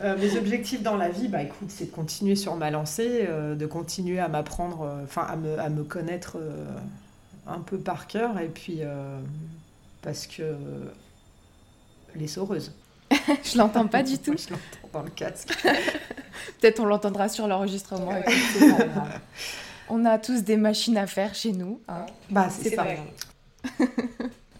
[0.00, 3.54] euh, mes objectifs dans la vie, bah écoute, c'est de continuer sur ma lancée, euh,
[3.54, 6.36] de continuer à m'apprendre, euh, enfin à, me, à me connaître
[7.46, 8.80] un peu par cœur et puis
[10.02, 10.56] parce que
[12.16, 12.72] les saureuses.
[13.10, 14.34] je l'entends pas du tout.
[14.36, 15.52] je l'entends dans le casque.
[16.60, 18.12] Peut-être on l'entendra sur l'enregistrement.
[19.88, 21.80] on a tous des machines à faire chez nous.
[21.88, 22.06] Hein.
[22.30, 22.86] Bah, c'est ça.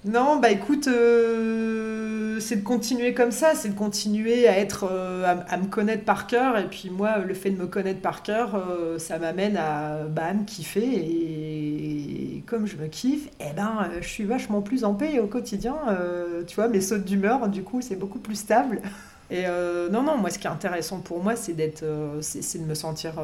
[0.07, 5.35] Non, bah écoute, euh, c'est de continuer comme ça, c'est de continuer à être, euh,
[5.49, 6.57] à, me connaître par cœur.
[6.59, 10.33] Et puis moi, le fait de me connaître par cœur, euh, ça m'amène à, bah,
[10.33, 10.85] me kiffer.
[10.85, 15.75] Et, comme je me kiffe, eh ben, je suis vachement plus en paix au quotidien.
[16.47, 18.81] tu vois, mes sautes d'humeur, du coup, c'est beaucoup plus stable.
[19.31, 19.47] Et
[19.91, 21.85] non, non, moi, ce qui est intéressant pour moi, c'est d'être,
[22.21, 23.15] c'est de me sentir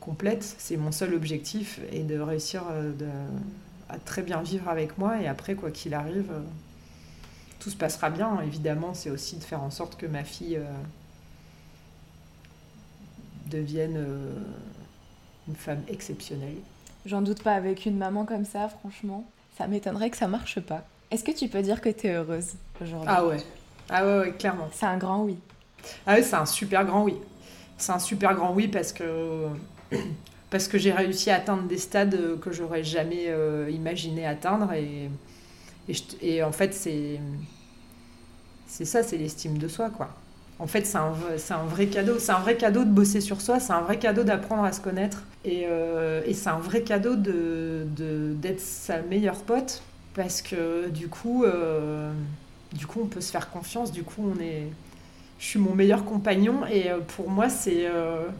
[0.00, 0.56] complète.
[0.58, 2.64] C'est mon seul objectif et de réussir
[2.98, 3.06] de
[3.88, 5.20] à très bien vivre avec moi.
[5.20, 6.40] Et après, quoi qu'il arrive, euh,
[7.60, 8.40] tout se passera bien.
[8.40, 10.64] Évidemment, c'est aussi de faire en sorte que ma fille euh,
[13.46, 14.32] devienne euh,
[15.48, 16.56] une femme exceptionnelle.
[17.06, 19.24] J'en doute pas, avec une maman comme ça, franchement,
[19.58, 20.84] ça m'étonnerait que ça marche pas.
[21.10, 23.06] Est-ce que tu peux dire que tu es heureuse aujourd'hui?
[23.06, 23.36] Ah ouais,
[23.90, 24.68] ah ouais, ouais clairement.
[24.72, 25.38] C'est un grand oui.
[26.06, 27.16] Ah ouais, c'est un super grand oui.
[27.76, 29.48] C'est un super grand oui parce que
[30.54, 34.72] parce que j'ai réussi à atteindre des stades euh, que j'aurais jamais euh, imaginé atteindre.
[34.74, 35.10] Et,
[36.22, 37.18] et, en fait, c'est,
[38.68, 40.10] c'est ça, c'est l'estime de soi, quoi.
[40.60, 42.20] En fait, c'est un, c'est un vrai cadeau.
[42.20, 44.80] C'est un vrai cadeau de bosser sur soi, c'est un vrai cadeau d'apprendre à se
[44.80, 45.24] connaître.
[45.44, 49.82] Et, euh, et c'est un vrai cadeau de, de, d'être sa meilleure pote,
[50.14, 51.44] parce que du coup,
[52.72, 54.68] du coup, on peut se faire confiance, du coup, on est...
[55.40, 57.88] Je suis mon meilleur compagnon et pour moi, c'est,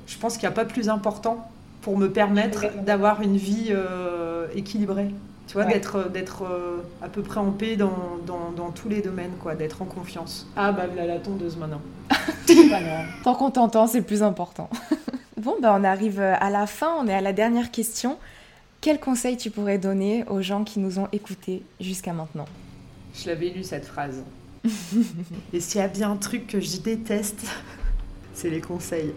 [0.07, 1.51] je pense qu'il n'y a pas plus important
[1.85, 5.11] pour me permettre d'avoir une vie euh, équilibrée.
[5.47, 9.03] Tu vois, d'être, d'être euh, à peu près en paix dans, dans, dans tous les
[9.03, 10.47] domaines, quoi, d'être en confiance.
[10.57, 11.83] Ah bah là, la tondeuse maintenant.
[13.23, 14.71] Tant qu'on t'entend, c'est le plus important.
[15.37, 18.17] bon, bah on arrive à la fin, on est à la dernière question.
[18.81, 22.47] Quel conseil tu pourrais donner aux gens qui nous ont écoutés jusqu'à maintenant?
[23.15, 24.23] Je l'avais lu cette phrase.
[25.53, 27.45] Et s'il y a bien un truc que je déteste,
[28.33, 29.13] c'est les conseils.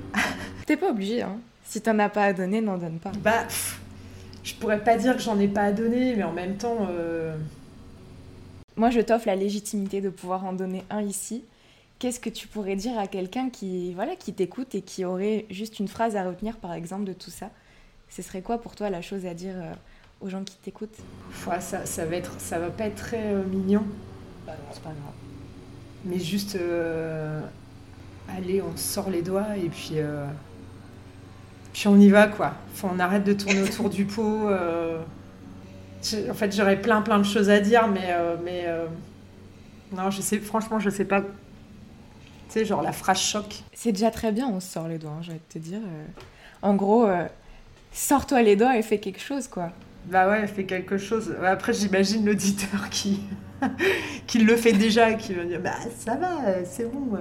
[0.65, 1.38] T'es pas obligé, hein
[1.68, 3.11] si t'en as pas à donner, n'en donne pas.
[3.22, 3.45] Bah,
[4.43, 6.88] je pourrais pas dire que j'en ai pas à donner, mais en même temps.
[6.89, 7.36] Euh,
[8.78, 11.43] Moi, je t'offre la légitimité de pouvoir en donner un ici.
[11.99, 15.80] Qu'est-ce que tu pourrais dire à quelqu'un qui, voilà, qui t'écoute et qui aurait juste
[15.80, 17.49] une phrase à retenir, par exemple, de tout ça?
[18.09, 19.74] Ce serait quoi pour toi la chose à dire euh,
[20.22, 20.97] aux gens qui t'écoutent?
[21.59, 23.84] Ça, ça va être, ça va pas être très euh, mignon.
[24.45, 25.13] Bah non, c'est pas grave.
[26.05, 26.57] Mais juste
[28.30, 29.95] allez, on sort les doigts et puis,
[31.78, 32.55] puis on y va quoi.
[32.82, 34.49] On arrête de tourner autour du pot.
[34.49, 34.97] euh.
[36.28, 38.88] En fait, j'aurais plein plein de choses à dire, mais, euh, mais euh,
[39.91, 41.21] non, je sais, franchement, je sais pas.
[41.21, 41.28] Tu
[42.49, 43.61] sais, genre la phrase choc.
[43.73, 45.82] C'est déjà très bien, on sort les doigts, hein, j'ai envie de te dire.
[46.63, 47.07] En gros,
[47.91, 49.71] sors-toi les doigts et fais quelque chose, quoi.
[50.05, 51.36] Bah ouais, fait quelque chose.
[51.45, 53.19] Après, j'imagine l'auditeur qui,
[54.28, 57.19] qui le fait déjà, qui va dire Bah ça va, c'est bon,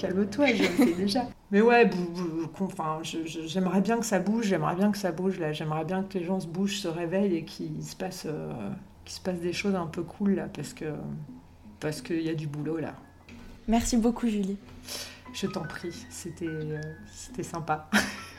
[0.00, 1.26] calme-toi, je le fais déjà.
[1.50, 4.90] Mais ouais, bou- bou- qu'on- enfin, je- je- j'aimerais bien que ça bouge, j'aimerais bien
[4.92, 7.82] que ça bouge là, j'aimerais bien que les gens se bougent, se réveillent et qu'il
[7.84, 8.52] se passe, euh,
[9.04, 10.84] qu'il se passe des choses un peu cool là, parce que
[11.80, 12.94] parce qu'il y a du boulot là.
[13.68, 14.58] Merci beaucoup, Julie.
[15.32, 16.80] Je t'en prie, c'était euh,
[17.12, 17.88] c'était sympa.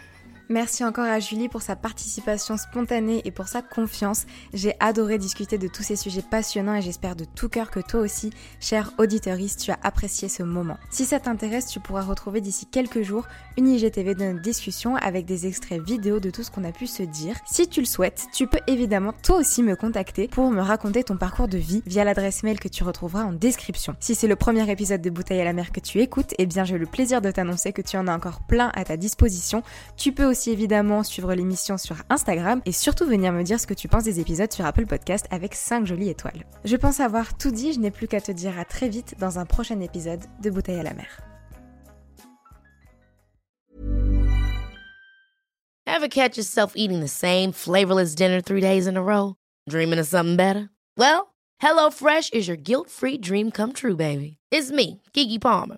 [0.52, 4.26] Merci encore à Julie pour sa participation spontanée et pour sa confiance.
[4.54, 8.02] J'ai adoré discuter de tous ces sujets passionnants et j'espère de tout cœur que toi
[8.02, 10.76] aussi, cher auditoriste, tu as apprécié ce moment.
[10.90, 15.26] Si ça t'intéresse, tu pourras retrouver d'ici quelques jours une IGTV de notre discussion avec
[15.26, 17.38] des extraits vidéo de tout ce qu'on a pu se dire.
[17.50, 21.16] Si tu le souhaites, tu peux évidemment toi aussi me contacter pour me raconter ton
[21.16, 23.96] parcours de vie via l'adresse mail que tu retrouveras en description.
[24.02, 26.66] Si c'est le premier épisode de Bouteille à la mer que tu écoutes, eh bien
[26.66, 29.64] j'ai le plaisir de t'annoncer que tu en as encore plein à ta disposition.
[29.96, 33.76] Tu peux aussi évidemment suivre l'émission sur Instagram et surtout venir me dire ce que
[33.76, 36.46] tu penses des épisodes sur Apple Podcast avec 5 jolies étoiles.
[36.64, 39.38] Je pense avoir tout dit, je n'ai plus qu'à te dire à très vite dans
[39.38, 41.20] un prochain épisode de Bouteille à la mer.
[45.86, 49.36] Ever catch yourself eating the same flavorless dinner three days in a row?
[49.70, 50.70] Dreaming of something better?
[50.98, 54.38] Well, HelloFresh is your guilt-free dream come true, baby.
[54.50, 55.78] It's me, Kiki Palmer.